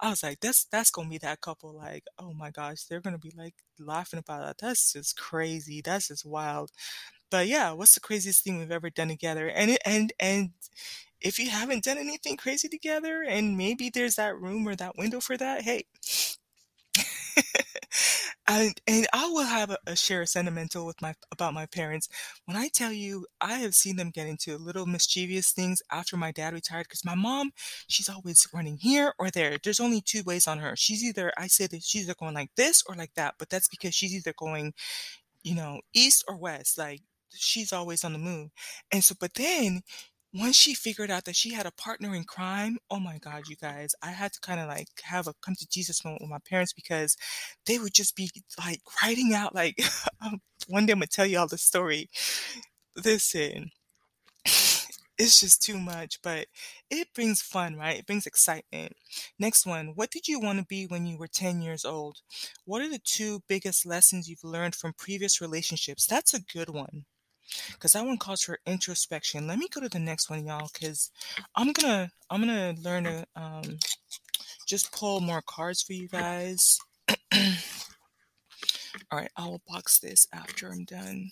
I 0.00 0.10
was 0.10 0.22
like, 0.22 0.40
that's 0.40 0.64
that's 0.66 0.90
gonna 0.90 1.08
be 1.08 1.18
that 1.18 1.40
couple. 1.40 1.74
Like, 1.74 2.04
oh 2.18 2.32
my 2.34 2.50
gosh, 2.50 2.84
they're 2.84 3.00
gonna 3.00 3.18
be 3.18 3.32
like 3.36 3.54
laughing 3.78 4.18
about 4.20 4.42
that. 4.46 4.58
That's 4.58 4.92
just 4.92 5.16
crazy. 5.16 5.80
That's 5.82 6.08
just 6.08 6.24
wild. 6.24 6.70
But 7.30 7.46
yeah, 7.48 7.72
what's 7.72 7.94
the 7.94 8.00
craziest 8.00 8.44
thing 8.44 8.58
we've 8.58 8.70
ever 8.72 8.90
done 8.90 9.08
together? 9.08 9.48
And 9.48 9.78
and 9.86 10.12
and 10.20 10.50
if 11.20 11.38
you 11.38 11.50
haven't 11.50 11.84
done 11.84 11.98
anything 11.98 12.36
crazy 12.36 12.68
together, 12.68 13.22
and 13.22 13.56
maybe 13.58 13.90
there's 13.90 14.16
that 14.16 14.36
room 14.38 14.66
or 14.68 14.76
that 14.76 14.96
window 14.98 15.20
for 15.20 15.36
that, 15.38 15.62
hey. 15.62 15.84
And 18.86 19.06
I 19.12 19.26
will 19.28 19.44
have 19.44 19.70
a, 19.70 19.78
a 19.86 19.96
share 19.96 20.26
sentimental 20.26 20.84
with 20.86 21.00
my 21.00 21.14
about 21.30 21.54
my 21.54 21.66
parents. 21.66 22.08
When 22.44 22.56
I 22.56 22.68
tell 22.68 22.92
you, 22.92 23.26
I 23.40 23.54
have 23.54 23.74
seen 23.74 23.96
them 23.96 24.10
get 24.10 24.26
into 24.26 24.58
little 24.58 24.86
mischievous 24.86 25.52
things 25.52 25.82
after 25.90 26.16
my 26.16 26.32
dad 26.32 26.52
retired. 26.52 26.84
Because 26.84 27.04
my 27.04 27.14
mom, 27.14 27.52
she's 27.88 28.08
always 28.08 28.46
running 28.52 28.78
here 28.78 29.14
or 29.18 29.30
there. 29.30 29.58
There's 29.62 29.80
only 29.80 30.00
two 30.00 30.22
ways 30.24 30.46
on 30.46 30.58
her. 30.58 30.74
She's 30.76 31.02
either 31.04 31.32
I 31.38 31.46
say 31.46 31.66
that 31.68 31.82
she's 31.82 32.04
either 32.04 32.14
going 32.18 32.34
like 32.34 32.50
this 32.56 32.82
or 32.88 32.94
like 32.94 33.14
that, 33.14 33.34
but 33.38 33.48
that's 33.50 33.68
because 33.68 33.94
she's 33.94 34.14
either 34.14 34.34
going, 34.38 34.74
you 35.42 35.54
know, 35.54 35.80
east 35.94 36.24
or 36.28 36.36
west. 36.36 36.78
Like 36.78 37.00
she's 37.30 37.72
always 37.72 38.04
on 38.04 38.12
the 38.12 38.18
move. 38.18 38.50
And 38.92 39.02
so, 39.04 39.14
but 39.18 39.34
then 39.34 39.82
once 40.34 40.56
she 40.56 40.74
figured 40.74 41.10
out 41.10 41.24
that 41.26 41.36
she 41.36 41.52
had 41.52 41.66
a 41.66 41.72
partner 41.72 42.14
in 42.14 42.24
crime, 42.24 42.78
oh 42.90 42.98
my 42.98 43.18
God, 43.18 43.44
you 43.48 43.56
guys, 43.56 43.94
I 44.02 44.10
had 44.10 44.32
to 44.32 44.40
kind 44.40 44.60
of 44.60 44.68
like 44.68 44.88
have 45.02 45.26
a 45.26 45.34
come 45.44 45.54
to 45.56 45.68
Jesus 45.68 46.04
moment 46.04 46.22
with 46.22 46.30
my 46.30 46.38
parents 46.48 46.72
because 46.72 47.16
they 47.66 47.78
would 47.78 47.92
just 47.92 48.16
be 48.16 48.30
like 48.58 48.80
writing 49.02 49.34
out, 49.34 49.54
like, 49.54 49.78
um, 50.24 50.40
one 50.68 50.86
day 50.86 50.92
I'm 50.92 51.00
gonna 51.00 51.06
tell 51.06 51.26
you 51.26 51.38
all 51.38 51.48
the 51.48 51.58
story. 51.58 52.08
Listen, 53.04 53.70
it's 54.46 55.40
just 55.40 55.62
too 55.62 55.78
much, 55.78 56.20
but 56.22 56.46
it 56.90 57.08
brings 57.14 57.42
fun, 57.42 57.76
right? 57.76 57.98
It 57.98 58.06
brings 58.06 58.26
excitement. 58.26 58.94
Next 59.38 59.66
one, 59.66 59.92
what 59.94 60.10
did 60.10 60.28
you 60.28 60.40
want 60.40 60.58
to 60.60 60.64
be 60.66 60.86
when 60.86 61.06
you 61.06 61.18
were 61.18 61.28
10 61.28 61.62
years 61.62 61.84
old? 61.84 62.18
What 62.64 62.82
are 62.82 62.90
the 62.90 63.00
two 63.04 63.42
biggest 63.48 63.86
lessons 63.86 64.28
you've 64.28 64.44
learned 64.44 64.74
from 64.74 64.94
previous 64.96 65.40
relationships? 65.40 66.06
That's 66.06 66.34
a 66.34 66.40
good 66.40 66.70
one 66.70 67.04
because 67.72 67.92
that 67.92 68.04
one 68.04 68.18
calls 68.18 68.42
for 68.42 68.58
introspection. 68.66 69.46
Let 69.46 69.58
me 69.58 69.68
go 69.68 69.80
to 69.80 69.88
the 69.88 69.98
next 69.98 70.30
one, 70.30 70.46
y'all, 70.46 70.70
because 70.72 71.10
I'm 71.54 71.72
gonna 71.72 72.10
I'm 72.30 72.40
gonna 72.40 72.74
learn 72.82 73.04
to 73.04 73.26
um, 73.36 73.78
just 74.66 74.92
pull 74.92 75.20
more 75.20 75.42
cards 75.46 75.82
for 75.82 75.92
you 75.92 76.08
guys. 76.08 76.78
All 79.10 79.18
right, 79.18 79.30
I 79.36 79.46
will 79.46 79.62
box 79.66 79.98
this 79.98 80.26
after 80.32 80.68
I'm 80.68 80.84
done. 80.84 81.30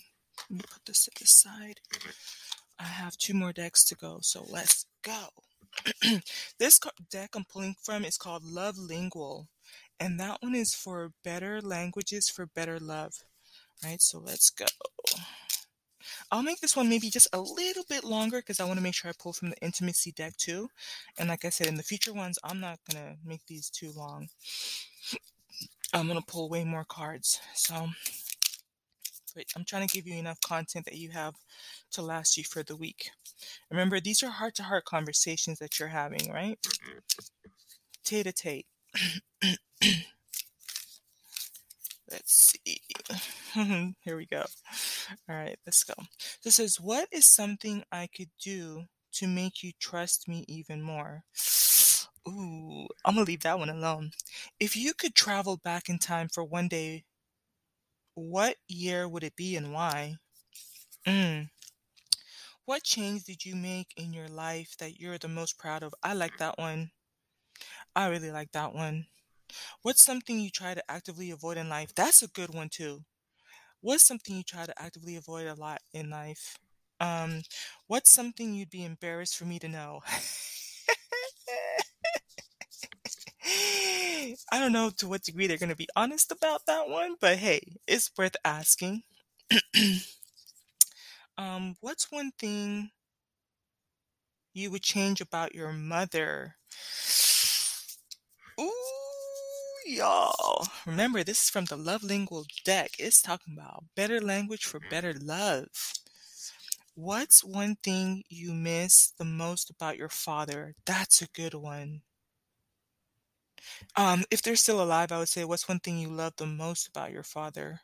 Let 0.49 0.57
me 0.57 0.63
put 0.69 0.85
this 0.85 1.05
to 1.05 1.11
the 1.19 1.25
side. 1.25 1.79
I 2.79 2.85
have 2.85 3.17
two 3.17 3.33
more 3.33 3.53
decks 3.53 3.83
to 3.85 3.95
go, 3.95 4.19
so 4.21 4.45
let's 4.49 4.85
go. 5.03 5.27
this 6.59 6.79
deck 7.09 7.31
I'm 7.35 7.45
pulling 7.45 7.75
from 7.81 8.03
is 8.05 8.17
called 8.17 8.43
Love 8.43 8.77
Lingual, 8.77 9.47
and 9.99 10.19
that 10.19 10.41
one 10.41 10.55
is 10.55 10.73
for 10.73 11.11
better 11.23 11.61
languages 11.61 12.29
for 12.29 12.45
better 12.45 12.79
love. 12.79 13.13
All 13.83 13.89
right, 13.89 14.01
so 14.01 14.19
let's 14.19 14.49
go. 14.49 14.65
I'll 16.31 16.43
make 16.43 16.59
this 16.59 16.75
one 16.75 16.89
maybe 16.89 17.09
just 17.09 17.27
a 17.33 17.39
little 17.39 17.83
bit 17.87 18.03
longer 18.03 18.37
because 18.37 18.59
I 18.59 18.65
want 18.65 18.77
to 18.77 18.83
make 18.83 18.95
sure 18.95 19.09
I 19.09 19.13
pull 19.17 19.33
from 19.33 19.49
the 19.49 19.57
intimacy 19.57 20.11
deck 20.11 20.37
too. 20.37 20.69
And 21.17 21.29
like 21.29 21.45
I 21.45 21.49
said, 21.49 21.67
in 21.67 21.75
the 21.75 21.83
future 21.83 22.13
ones, 22.13 22.39
I'm 22.43 22.59
not 22.59 22.79
going 22.89 23.03
to 23.03 23.15
make 23.25 23.45
these 23.47 23.69
too 23.69 23.91
long. 23.95 24.29
I'm 25.93 26.07
going 26.07 26.19
to 26.19 26.25
pull 26.25 26.49
way 26.49 26.63
more 26.63 26.85
cards. 26.85 27.39
So 27.53 27.89
wait, 29.35 29.51
I'm 29.55 29.65
trying 29.65 29.87
to 29.87 29.93
give 29.93 30.07
you 30.07 30.17
enough 30.17 30.39
content 30.41 30.85
that 30.85 30.97
you 30.97 31.09
have 31.09 31.35
to 31.91 32.01
last 32.01 32.37
you 32.37 32.43
for 32.43 32.63
the 32.63 32.75
week. 32.75 33.11
Remember, 33.69 33.99
these 33.99 34.23
are 34.23 34.29
heart 34.29 34.55
to 34.55 34.63
heart 34.63 34.85
conversations 34.85 35.59
that 35.59 35.79
you're 35.79 35.89
having, 35.89 36.31
right? 36.31 36.59
Tate 38.03 38.25
to 38.25 38.31
tate. 38.31 38.65
Let's 42.11 42.53
see. 42.65 42.81
Here 44.01 44.17
we 44.17 44.25
go. 44.25 44.43
All 45.29 45.35
right, 45.35 45.57
let's 45.65 45.83
go. 45.83 45.93
This 46.43 46.55
says, 46.55 46.79
What 46.79 47.07
is 47.11 47.25
something 47.25 47.83
I 47.91 48.07
could 48.07 48.29
do 48.43 48.83
to 49.13 49.27
make 49.27 49.63
you 49.63 49.71
trust 49.79 50.27
me 50.27 50.43
even 50.47 50.81
more? 50.81 51.23
Ooh, 52.27 52.87
I'm 53.05 53.15
gonna 53.15 53.25
leave 53.25 53.41
that 53.43 53.59
one 53.59 53.69
alone. 53.69 54.11
If 54.59 54.75
you 54.75 54.93
could 54.93 55.15
travel 55.15 55.57
back 55.57 55.89
in 55.89 55.97
time 55.99 56.27
for 56.27 56.43
one 56.43 56.67
day, 56.67 57.05
what 58.15 58.57
year 58.67 59.07
would 59.07 59.23
it 59.23 59.35
be 59.35 59.55
and 59.55 59.73
why? 59.73 60.17
Mm. 61.07 61.49
What 62.65 62.83
change 62.83 63.23
did 63.23 63.45
you 63.45 63.55
make 63.55 63.93
in 63.97 64.13
your 64.13 64.27
life 64.27 64.75
that 64.77 64.99
you're 64.99 65.17
the 65.17 65.27
most 65.27 65.57
proud 65.57 65.83
of? 65.83 65.93
I 66.03 66.13
like 66.13 66.37
that 66.37 66.57
one. 66.57 66.91
I 67.95 68.07
really 68.07 68.31
like 68.31 68.51
that 68.51 68.73
one. 68.73 69.07
What's 69.81 70.03
something 70.05 70.39
you 70.39 70.49
try 70.49 70.73
to 70.73 70.91
actively 70.91 71.31
avoid 71.31 71.57
in 71.57 71.69
life? 71.69 71.93
That's 71.95 72.21
a 72.23 72.27
good 72.27 72.53
one 72.53 72.69
too. 72.69 73.03
What's 73.81 74.05
something 74.05 74.35
you 74.35 74.43
try 74.43 74.65
to 74.65 74.81
actively 74.81 75.15
avoid 75.15 75.47
a 75.47 75.55
lot 75.55 75.81
in 75.93 76.09
life? 76.09 76.57
Um, 76.99 77.43
what's 77.87 78.11
something 78.13 78.53
you'd 78.53 78.69
be 78.69 78.85
embarrassed 78.85 79.37
for 79.37 79.45
me 79.45 79.59
to 79.59 79.67
know? 79.69 80.01
I 84.51 84.59
don't 84.59 84.71
know 84.71 84.89
to 84.97 85.07
what 85.07 85.23
degree 85.23 85.47
they're 85.47 85.57
going 85.57 85.69
to 85.69 85.75
be 85.75 85.87
honest 85.95 86.31
about 86.31 86.65
that 86.67 86.87
one, 86.89 87.15
but 87.19 87.37
hey, 87.37 87.77
it's 87.87 88.11
worth 88.17 88.35
asking. 88.45 89.03
um, 91.37 91.75
what's 91.81 92.11
one 92.11 92.31
thing 92.37 92.91
you 94.53 94.71
would 94.71 94.81
change 94.81 95.19
about 95.19 95.53
your 95.53 95.73
mother? 95.73 96.55
Ooh, 98.59 99.00
y'all. 99.85 100.67
Remember, 100.85 101.23
this 101.23 101.43
is 101.43 101.49
from 101.49 101.65
the 101.65 101.75
Love 101.75 102.03
Lingual 102.03 102.45
deck. 102.65 102.91
It's 102.99 103.21
talking 103.21 103.53
about 103.57 103.85
better 103.95 104.19
language 104.21 104.65
for 104.65 104.79
better 104.79 105.13
love. 105.13 105.69
What's 106.95 107.43
one 107.43 107.75
thing 107.75 108.23
you 108.29 108.53
miss 108.53 109.11
the 109.11 109.25
most 109.25 109.69
about 109.69 109.97
your 109.97 110.07
father? 110.07 110.73
That's 110.85 111.21
a 111.21 111.27
good 111.27 111.53
one. 111.53 112.03
Um, 113.95 114.23
if 114.31 114.41
they're 114.41 114.55
still 114.55 114.81
alive, 114.81 115.11
I 115.11 115.19
would 115.19 115.29
say, 115.29 115.43
what's 115.45 115.67
one 115.67 115.79
thing 115.79 115.97
you 115.97 116.09
love 116.09 116.33
the 116.37 116.45
most 116.45 116.87
about 116.87 117.11
your 117.11 117.23
father? 117.23 117.81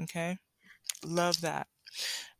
Okay, 0.00 0.38
love 1.04 1.40
that. 1.42 1.68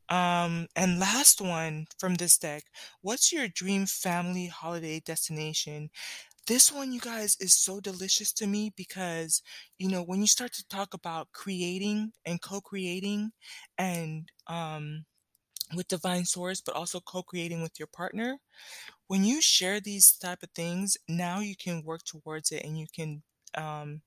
Um, 0.09 0.69
and 0.77 1.01
last 1.01 1.41
one 1.41 1.87
from 1.99 2.17
this 2.17 2.39
deck, 2.39 2.65
what's 3.03 3.33
your 3.33 3.49
dream 3.49 3.87
family 3.87 4.47
holiday 4.49 5.01
destination? 5.01 5.91
This 6.47 6.71
one, 6.71 6.93
you 6.93 7.01
guys, 7.01 7.37
is 7.41 7.55
so 7.55 7.81
delicious 7.81 8.33
to 8.35 8.47
me 8.47 8.73
because, 8.77 9.41
you 9.79 9.89
know, 9.89 10.03
when 10.03 10.21
you 10.21 10.27
start 10.27 10.53
to 10.55 10.67
talk 10.69 10.93
about 10.93 11.33
creating 11.33 12.13
and 12.27 12.41
co-creating 12.41 13.33
and 13.79 14.31
um, 14.47 15.07
with 15.75 15.89
divine 15.89 16.25
source, 16.27 16.61
but 16.61 16.77
also 16.77 17.01
co-creating 17.01 17.63
with 17.63 17.79
your 17.79 17.89
partner, 17.89 18.39
when 19.09 19.25
you 19.25 19.43
share 19.43 19.81
these 19.81 20.13
type 20.13 20.43
of 20.43 20.51
things, 20.53 20.97
now 21.09 21.41
you 21.41 21.57
can 21.57 21.85
work 21.85 22.03
towards 22.05 22.53
it 22.53 22.65
and 22.65 22.79
you 22.79 22.87
can 22.95 23.23
um, 23.57 24.03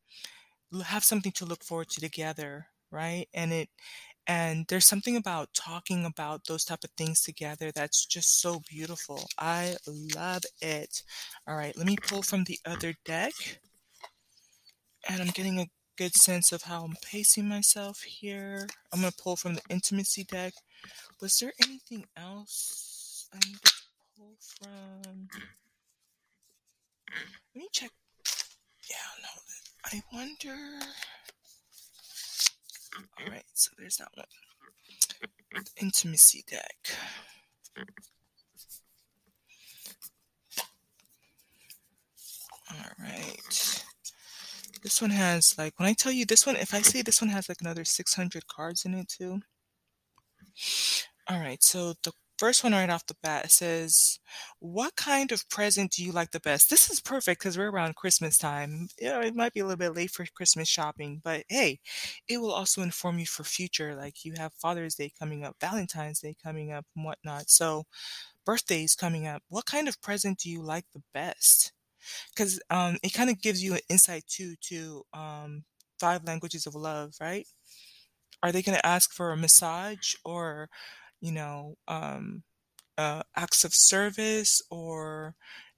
have 0.86 1.04
something 1.04 1.32
to 1.34 1.46
look 1.46 1.64
forward 1.64 1.90
to 1.90 2.02
together, 2.02 2.68
right? 2.92 3.28
And 3.34 3.54
it 3.54 3.70
and 4.28 4.66
there's 4.68 4.86
something 4.86 5.16
about 5.16 5.54
talking 5.54 6.04
about 6.06 6.46
those 6.46 6.66
type 6.66 6.84
of 6.84 6.90
things 6.92 7.22
together 7.22 7.72
that's 7.72 8.06
just 8.06 8.42
so 8.42 8.62
beautiful. 8.68 9.28
I 9.38 9.78
love 9.88 10.44
it. 10.62 11.02
All 11.48 11.56
right, 11.56 11.78
let 11.78 11.88
me 11.88 11.96
pull 11.96 12.22
from 12.22 12.44
the 12.44 12.60
other 12.66 12.94
deck. 13.06 13.34
And 15.10 15.22
I'm 15.22 15.30
getting 15.30 15.60
a 15.60 15.68
good 15.98 16.14
sense 16.14 16.52
of 16.52 16.64
how 16.64 16.84
I'm 16.84 16.96
pacing 17.02 17.48
myself 17.48 18.02
here. 18.02 18.68
I'm 18.92 19.00
going 19.00 19.12
to 19.12 19.18
pull 19.18 19.38
from 19.38 19.56
the 19.56 19.62
intimacy 19.70 20.26
deck. 20.26 20.54
Was 21.22 21.40
there 21.40 21.54
anything 21.64 22.06
else 22.18 23.30
I 23.34 23.38
need 23.48 23.62
to 23.64 23.72
pull 24.18 24.36
from? 24.60 25.30
Let 27.56 27.56
me 27.56 27.68
check. 27.72 27.92
Yeah, 28.90 28.98
no. 29.24 29.30
I 29.86 30.02
wonder. 30.14 30.86
All 32.98 33.30
right, 33.30 33.44
so 33.54 33.72
there's 33.78 33.98
that 33.98 34.10
one. 34.16 34.26
Intimacy 35.78 36.44
deck. 36.50 36.78
All 42.72 42.92
right. 43.00 43.84
This 44.84 45.02
one 45.02 45.12
has 45.12 45.56
like 45.58 45.80
when 45.80 45.88
I 45.88 45.94
tell 45.94 46.12
you 46.12 46.26
this 46.26 46.46
one, 46.46 46.56
if 46.56 46.74
I 46.74 46.82
say 46.82 47.02
this 47.02 47.22
one 47.22 47.30
has 47.30 47.50
like 47.50 47.62
another 47.62 47.86
600 47.86 48.48
cards 48.48 48.86
in 48.86 48.94
it 48.94 49.08
too. 49.08 49.42
All 51.30 51.40
right, 51.40 51.62
so 51.62 51.94
the 52.04 52.12
First 52.38 52.64
one 52.64 52.74
right 52.74 52.90
off 52.90 53.06
the 53.08 53.16
bat 53.24 53.46
it 53.46 53.52
says, 53.52 54.20
"What 54.60 54.96
kind 54.96 55.32
of 55.32 55.50
present 55.50 55.92
do 55.94 56.04
you 56.04 56.12
like 56.12 56.32
the 56.32 56.40
best?" 56.40 56.70
This 56.70 56.90
is 56.90 57.00
perfect 57.02 57.42
because 57.42 57.58
we're 57.58 57.72
around 57.72 57.96
Christmas 57.96 58.38
time. 58.38 58.90
You 59.00 59.10
know, 59.10 59.22
it 59.22 59.36
might 59.36 59.54
be 59.54 59.60
a 59.62 59.66
little 59.66 59.78
bit 59.78 59.96
late 59.96 60.12
for 60.12 60.26
Christmas 60.28 60.68
shopping, 60.70 61.20
but 61.24 61.46
hey, 61.50 61.80
it 62.28 62.38
will 62.40 62.52
also 62.52 62.82
inform 62.84 63.18
you 63.20 63.26
for 63.26 63.44
future. 63.44 63.96
Like 63.96 64.24
you 64.24 64.34
have 64.38 64.54
Father's 64.54 64.96
Day 64.96 65.12
coming 65.18 65.44
up, 65.44 65.58
Valentine's 65.60 66.20
Day 66.22 66.36
coming 66.42 66.72
up, 66.72 66.86
and 66.96 67.06
whatnot. 67.06 67.50
So, 67.50 67.86
birthdays 68.46 68.96
coming 68.96 69.28
up. 69.28 69.44
What 69.50 69.66
kind 69.66 69.88
of 69.88 70.02
present 70.02 70.40
do 70.40 70.50
you 70.50 70.62
like 70.62 70.86
the 70.94 71.04
best? 71.14 71.74
Because 72.30 72.62
um, 72.70 72.98
it 73.04 73.14
kind 73.14 73.30
of 73.30 73.42
gives 73.42 73.64
you 73.64 73.74
an 73.76 73.82
insight 73.90 74.26
too 74.28 74.56
to 74.64 75.04
um, 75.14 75.66
five 76.00 76.24
languages 76.26 76.68
of 76.68 76.76
love, 76.76 77.16
right? 77.22 77.48
Are 78.44 78.52
they 78.52 78.62
going 78.62 78.78
to 78.78 78.86
ask 78.86 79.12
for 79.14 79.32
a 79.32 79.38
massage 79.38 80.14
or 80.24 80.70
you 81.22 81.32
know, 81.32 81.76
um, 81.88 82.44
uh, 82.98 83.24
acts 83.36 83.64
of 83.66 83.74
service 83.76 84.62
or 84.72 85.36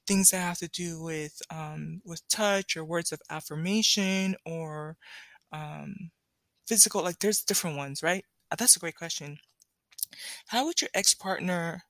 things 0.07 0.31
that 0.31 0.39
have 0.41 0.59
to 0.59 0.69
do 0.69 1.01
with 1.01 1.41
um, 1.51 2.01
with 2.05 2.27
touch 2.29 2.77
or 2.77 2.85
words 2.85 3.11
of 3.11 3.21
affirmation 3.29 4.35
or 4.45 4.97
um, 5.53 6.11
physical. 6.67 7.03
Like 7.03 7.19
there's 7.19 7.43
different 7.43 7.77
ones, 7.77 8.03
right? 8.03 8.25
Uh, 8.51 8.55
that's 8.57 8.75
a 8.75 8.79
great 8.79 8.95
question. 8.97 9.39
How 10.47 10.65
would 10.65 10.81
your 10.81 10.89
ex 10.93 11.13
partner? 11.13 11.83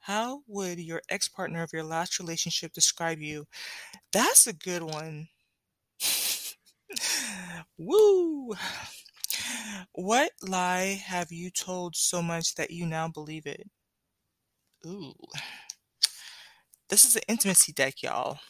How 0.00 0.42
would 0.46 0.78
your 0.80 1.02
ex 1.08 1.28
partner 1.28 1.62
of 1.62 1.72
your 1.72 1.84
last 1.84 2.18
relationship 2.18 2.72
describe 2.72 3.20
you? 3.20 3.46
That's 4.12 4.46
a 4.46 4.52
good 4.54 4.82
one. 4.82 5.28
Woo! 7.78 8.54
What 9.92 10.32
lie 10.42 10.94
have 11.04 11.32
you 11.32 11.50
told 11.50 11.96
so 11.96 12.22
much 12.22 12.54
that 12.54 12.70
you 12.70 12.86
now 12.86 13.08
believe 13.08 13.46
it? 13.46 13.68
Ooh. 14.86 15.14
This 16.88 17.04
is 17.04 17.14
an 17.14 17.22
intimacy 17.28 17.72
deck, 17.72 18.02
y'all. 18.02 18.40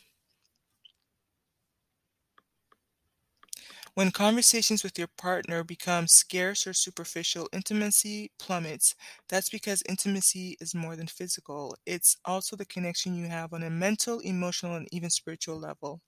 When 3.94 4.12
conversations 4.12 4.84
with 4.84 4.96
your 4.96 5.08
partner 5.08 5.64
become 5.64 6.06
scarce 6.06 6.68
or 6.68 6.72
superficial, 6.72 7.48
intimacy 7.52 8.30
plummets. 8.38 8.94
That's 9.28 9.48
because 9.48 9.82
intimacy 9.88 10.56
is 10.60 10.72
more 10.74 10.94
than 10.94 11.08
physical. 11.08 11.76
It's 11.84 12.16
also 12.24 12.54
the 12.54 12.64
connection 12.66 13.16
you 13.16 13.26
have 13.26 13.52
on 13.52 13.64
a 13.64 13.70
mental, 13.70 14.20
emotional, 14.20 14.76
and 14.76 14.86
even 14.92 15.10
spiritual 15.10 15.58
level. 15.58 16.00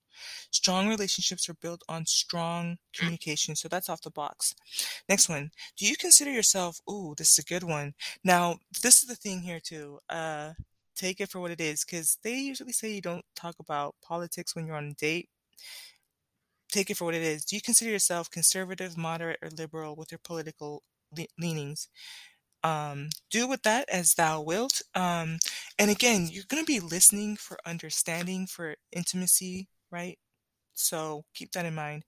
Strong 0.50 0.88
relationships 0.88 1.48
are 1.48 1.54
built 1.54 1.82
on 1.88 2.06
strong 2.06 2.78
communication. 2.94 3.56
So 3.56 3.68
that's 3.68 3.88
off 3.88 4.02
the 4.02 4.10
box. 4.10 4.54
Next 5.08 5.28
one. 5.28 5.50
Do 5.76 5.86
you 5.86 5.96
consider 5.96 6.30
yourself, 6.30 6.80
ooh, 6.90 7.14
this 7.16 7.32
is 7.32 7.38
a 7.38 7.44
good 7.44 7.64
one. 7.64 7.94
Now, 8.24 8.58
this 8.82 9.02
is 9.02 9.08
the 9.08 9.16
thing 9.16 9.40
here 9.40 9.60
too. 9.60 9.98
Uh, 10.08 10.52
take 10.96 11.20
it 11.20 11.30
for 11.30 11.40
what 11.40 11.50
it 11.50 11.60
is 11.60 11.84
because 11.84 12.18
they 12.22 12.36
usually 12.36 12.72
say 12.72 12.90
you 12.90 13.00
don't 13.00 13.24
talk 13.36 13.54
about 13.60 13.94
politics 14.02 14.54
when 14.54 14.66
you're 14.66 14.76
on 14.76 14.90
a 14.90 14.94
date. 14.94 15.28
Take 16.70 16.90
it 16.90 16.96
for 16.96 17.06
what 17.06 17.14
it 17.14 17.22
is. 17.22 17.44
Do 17.44 17.56
you 17.56 17.62
consider 17.62 17.90
yourself 17.90 18.30
conservative, 18.30 18.98
moderate, 18.98 19.38
or 19.42 19.48
liberal 19.48 19.96
with 19.96 20.12
your 20.12 20.20
political 20.22 20.82
le- 21.16 21.26
leanings? 21.38 21.88
Um, 22.62 23.08
do 23.30 23.46
with 23.46 23.62
that 23.62 23.88
as 23.88 24.14
thou 24.14 24.42
wilt. 24.42 24.82
Um, 24.94 25.38
and 25.78 25.90
again, 25.90 26.28
you're 26.30 26.44
going 26.48 26.62
to 26.62 26.66
be 26.66 26.80
listening 26.80 27.36
for 27.36 27.56
understanding, 27.64 28.46
for 28.46 28.74
intimacy, 28.92 29.68
right? 29.90 30.18
So 30.74 31.24
keep 31.34 31.52
that 31.52 31.66
in 31.66 31.74
mind. 31.76 32.04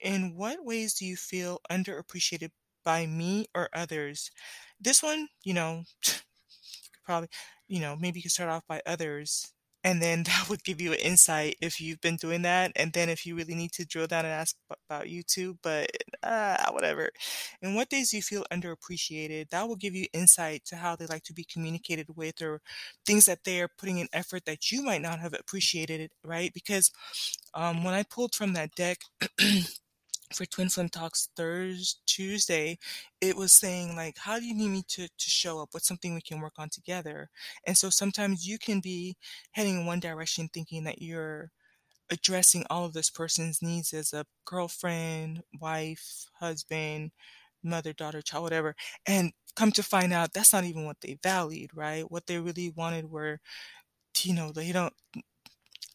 In 0.00 0.36
what 0.36 0.64
ways 0.64 0.94
do 0.94 1.06
you 1.06 1.16
feel 1.16 1.60
underappreciated 1.70 2.52
by 2.84 3.06
me 3.06 3.46
or 3.54 3.70
others? 3.74 4.30
This 4.80 5.02
one, 5.02 5.28
you 5.44 5.54
know, 5.54 5.84
you 6.06 6.12
could 6.92 7.04
probably, 7.04 7.30
you 7.68 7.80
know, 7.80 7.96
maybe 7.96 8.20
you 8.20 8.24
could 8.24 8.32
start 8.32 8.50
off 8.50 8.66
by 8.68 8.82
others 8.86 9.53
and 9.84 10.02
then 10.02 10.22
that 10.24 10.48
would 10.48 10.64
give 10.64 10.80
you 10.80 10.92
an 10.92 10.98
insight 10.98 11.56
if 11.60 11.80
you've 11.80 12.00
been 12.00 12.16
doing 12.16 12.42
that 12.42 12.72
and 12.76 12.92
then 12.92 13.08
if 13.08 13.26
you 13.26 13.36
really 13.36 13.54
need 13.54 13.72
to 13.72 13.84
drill 13.86 14.06
down 14.08 14.24
and 14.24 14.34
ask 14.34 14.56
about 14.88 15.08
you 15.08 15.22
too 15.22 15.58
but 15.62 15.90
uh, 16.22 16.56
whatever. 16.72 17.10
And 17.62 17.74
what 17.76 17.90
days 17.90 18.12
you 18.12 18.22
feel 18.22 18.44
underappreciated? 18.52 19.50
That 19.50 19.68
will 19.68 19.76
give 19.76 19.94
you 19.94 20.06
insight 20.12 20.64
to 20.66 20.76
how 20.76 20.96
they 20.96 21.06
like 21.06 21.24
to 21.24 21.34
be 21.34 21.44
communicated 21.44 22.08
with 22.16 22.42
or 22.42 22.60
things 23.06 23.26
that 23.26 23.44
they're 23.44 23.68
putting 23.68 23.98
in 23.98 24.08
effort 24.12 24.44
that 24.46 24.70
you 24.72 24.82
might 24.82 25.02
not 25.02 25.20
have 25.20 25.34
appreciated 25.34 26.10
right? 26.24 26.52
Because 26.54 26.90
um, 27.54 27.84
when 27.84 27.94
i 27.94 28.02
pulled 28.02 28.34
from 28.34 28.52
that 28.54 28.74
deck 28.74 28.98
for 30.32 30.46
Twin 30.46 30.68
Flame 30.68 30.88
Talks 30.88 31.28
Thursday, 31.36 31.98
Tuesday, 32.06 32.78
it 33.20 33.36
was 33.36 33.52
saying 33.52 33.96
like, 33.96 34.18
how 34.18 34.38
do 34.38 34.46
you 34.46 34.54
need 34.54 34.70
me 34.70 34.82
to, 34.88 35.06
to 35.06 35.30
show 35.30 35.60
up? 35.60 35.68
What's 35.72 35.86
something 35.86 36.14
we 36.14 36.20
can 36.22 36.40
work 36.40 36.54
on 36.58 36.68
together? 36.70 37.28
And 37.66 37.76
so 37.76 37.90
sometimes 37.90 38.46
you 38.46 38.58
can 38.58 38.80
be 38.80 39.16
heading 39.52 39.80
in 39.80 39.86
one 39.86 40.00
direction 40.00 40.48
thinking 40.52 40.84
that 40.84 41.02
you're 41.02 41.50
addressing 42.10 42.64
all 42.70 42.84
of 42.84 42.92
this 42.92 43.10
person's 43.10 43.62
needs 43.62 43.92
as 43.92 44.12
a 44.12 44.26
girlfriend, 44.44 45.42
wife, 45.60 46.26
husband, 46.38 47.12
mother, 47.62 47.92
daughter, 47.92 48.22
child, 48.22 48.44
whatever. 48.44 48.74
And 49.06 49.32
come 49.56 49.72
to 49.72 49.82
find 49.82 50.12
out 50.12 50.32
that's 50.32 50.52
not 50.52 50.64
even 50.64 50.84
what 50.84 51.00
they 51.00 51.18
valued, 51.22 51.70
right? 51.74 52.10
What 52.10 52.26
they 52.26 52.38
really 52.38 52.70
wanted 52.76 53.10
were, 53.10 53.40
you 54.22 54.34
know, 54.34 54.52
they 54.52 54.72
don't, 54.72 54.94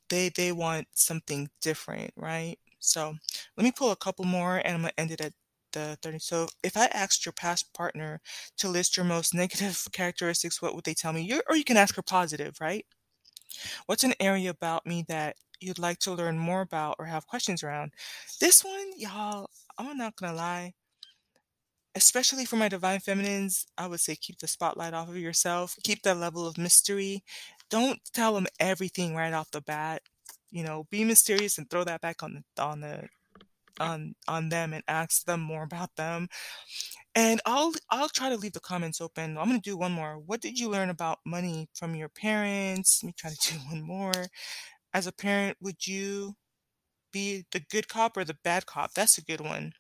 they, 0.09 0.29
they 0.29 0.51
want 0.51 0.87
something 0.93 1.49
different, 1.61 2.11
right? 2.15 2.57
So 2.79 3.15
let 3.57 3.63
me 3.63 3.71
pull 3.71 3.91
a 3.91 3.95
couple 3.95 4.25
more 4.25 4.57
and 4.57 4.75
I'm 4.75 4.81
going 4.81 4.91
to 4.91 4.99
end 4.99 5.11
it 5.11 5.21
at 5.21 5.33
the 5.73 5.97
30. 6.01 6.19
So 6.19 6.47
if 6.63 6.77
I 6.77 6.85
asked 6.87 7.25
your 7.25 7.33
past 7.33 7.73
partner 7.73 8.21
to 8.57 8.67
list 8.69 8.97
your 8.97 9.05
most 9.05 9.33
negative 9.35 9.87
characteristics, 9.91 10.61
what 10.61 10.75
would 10.75 10.85
they 10.85 10.93
tell 10.93 11.13
me? 11.13 11.21
You're, 11.21 11.43
or 11.49 11.55
you 11.55 11.63
can 11.63 11.77
ask 11.77 11.95
her 11.95 12.01
positive, 12.01 12.55
right? 12.61 12.85
What's 13.85 14.03
an 14.03 14.13
area 14.19 14.49
about 14.49 14.85
me 14.85 15.05
that 15.07 15.35
you'd 15.59 15.79
like 15.79 15.99
to 15.99 16.13
learn 16.13 16.37
more 16.37 16.61
about 16.61 16.95
or 16.99 17.05
have 17.05 17.27
questions 17.27 17.63
around? 17.63 17.93
This 18.39 18.63
one, 18.63 18.91
y'all, 18.97 19.49
I'm 19.77 19.97
not 19.97 20.15
going 20.15 20.31
to 20.31 20.37
lie. 20.37 20.73
Especially 21.95 22.45
for 22.45 22.55
my 22.55 22.69
divine 22.69 22.99
feminines, 22.99 23.65
I 23.77 23.87
would 23.87 23.99
say 23.99 24.15
keep 24.15 24.39
the 24.39 24.47
spotlight 24.47 24.93
off 24.93 25.09
of 25.09 25.17
yourself. 25.17 25.75
Keep 25.83 26.03
that 26.03 26.17
level 26.17 26.47
of 26.47 26.57
mystery. 26.57 27.23
Don't 27.69 27.99
tell 28.13 28.33
them 28.35 28.47
everything 28.59 29.15
right 29.15 29.33
off 29.33 29.51
the 29.51 29.61
bat 29.61 30.01
you 30.51 30.63
know, 30.63 30.87
be 30.91 31.03
mysterious 31.03 31.57
and 31.57 31.69
throw 31.69 31.83
that 31.83 32.01
back 32.01 32.23
on 32.23 32.43
the 32.55 32.63
on 32.63 32.81
the 32.81 33.07
on 33.79 34.15
on 34.27 34.49
them 34.49 34.73
and 34.73 34.83
ask 34.87 35.25
them 35.25 35.41
more 35.41 35.63
about 35.63 35.95
them. 35.95 36.27
And 37.15 37.41
I'll 37.45 37.73
I'll 37.89 38.09
try 38.09 38.29
to 38.29 38.37
leave 38.37 38.53
the 38.53 38.59
comments 38.59 39.01
open. 39.01 39.37
I'm 39.37 39.47
gonna 39.47 39.59
do 39.61 39.77
one 39.77 39.91
more. 39.91 40.19
What 40.19 40.41
did 40.41 40.59
you 40.59 40.69
learn 40.69 40.89
about 40.89 41.19
money 41.25 41.69
from 41.73 41.95
your 41.95 42.09
parents? 42.09 43.01
Let 43.03 43.07
me 43.07 43.13
try 43.17 43.31
to 43.31 43.53
do 43.53 43.59
one 43.69 43.81
more. 43.81 44.27
As 44.93 45.07
a 45.07 45.11
parent, 45.13 45.57
would 45.61 45.87
you 45.87 46.35
be 47.13 47.45
the 47.51 47.61
good 47.71 47.87
cop 47.89 48.17
or 48.17 48.25
the 48.25 48.37
bad 48.43 48.65
cop? 48.65 48.93
That's 48.93 49.17
a 49.17 49.23
good 49.23 49.41
one. 49.41 49.73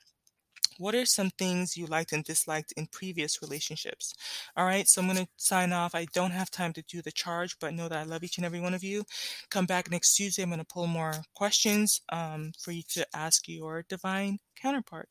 What 0.79 0.95
are 0.95 1.05
some 1.05 1.29
things 1.31 1.75
you 1.75 1.85
liked 1.85 2.13
and 2.13 2.23
disliked 2.23 2.71
in 2.77 2.87
previous 2.87 3.41
relationships? 3.41 4.13
All 4.55 4.65
right, 4.65 4.87
so 4.87 5.01
I'm 5.01 5.07
going 5.07 5.25
to 5.25 5.27
sign 5.37 5.73
off. 5.73 5.93
I 5.93 6.05
don't 6.13 6.31
have 6.31 6.49
time 6.49 6.71
to 6.73 6.81
do 6.81 7.01
the 7.01 7.11
charge, 7.11 7.57
but 7.59 7.73
know 7.73 7.89
that 7.89 7.99
I 7.99 8.03
love 8.03 8.23
each 8.23 8.37
and 8.37 8.45
every 8.45 8.61
one 8.61 8.73
of 8.73 8.83
you. 8.83 9.03
Come 9.49 9.65
back 9.65 9.91
next 9.91 10.15
Tuesday. 10.15 10.41
I'm 10.43 10.49
going 10.49 10.59
to 10.59 10.65
pull 10.65 10.87
more 10.87 11.13
questions 11.35 12.01
um, 12.11 12.53
for 12.57 12.71
you 12.71 12.83
to 12.93 13.05
ask 13.13 13.47
your 13.47 13.83
divine 13.89 14.39
counterpart. 14.55 15.09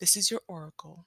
This 0.00 0.16
is 0.16 0.30
your 0.30 0.42
oracle. 0.46 1.06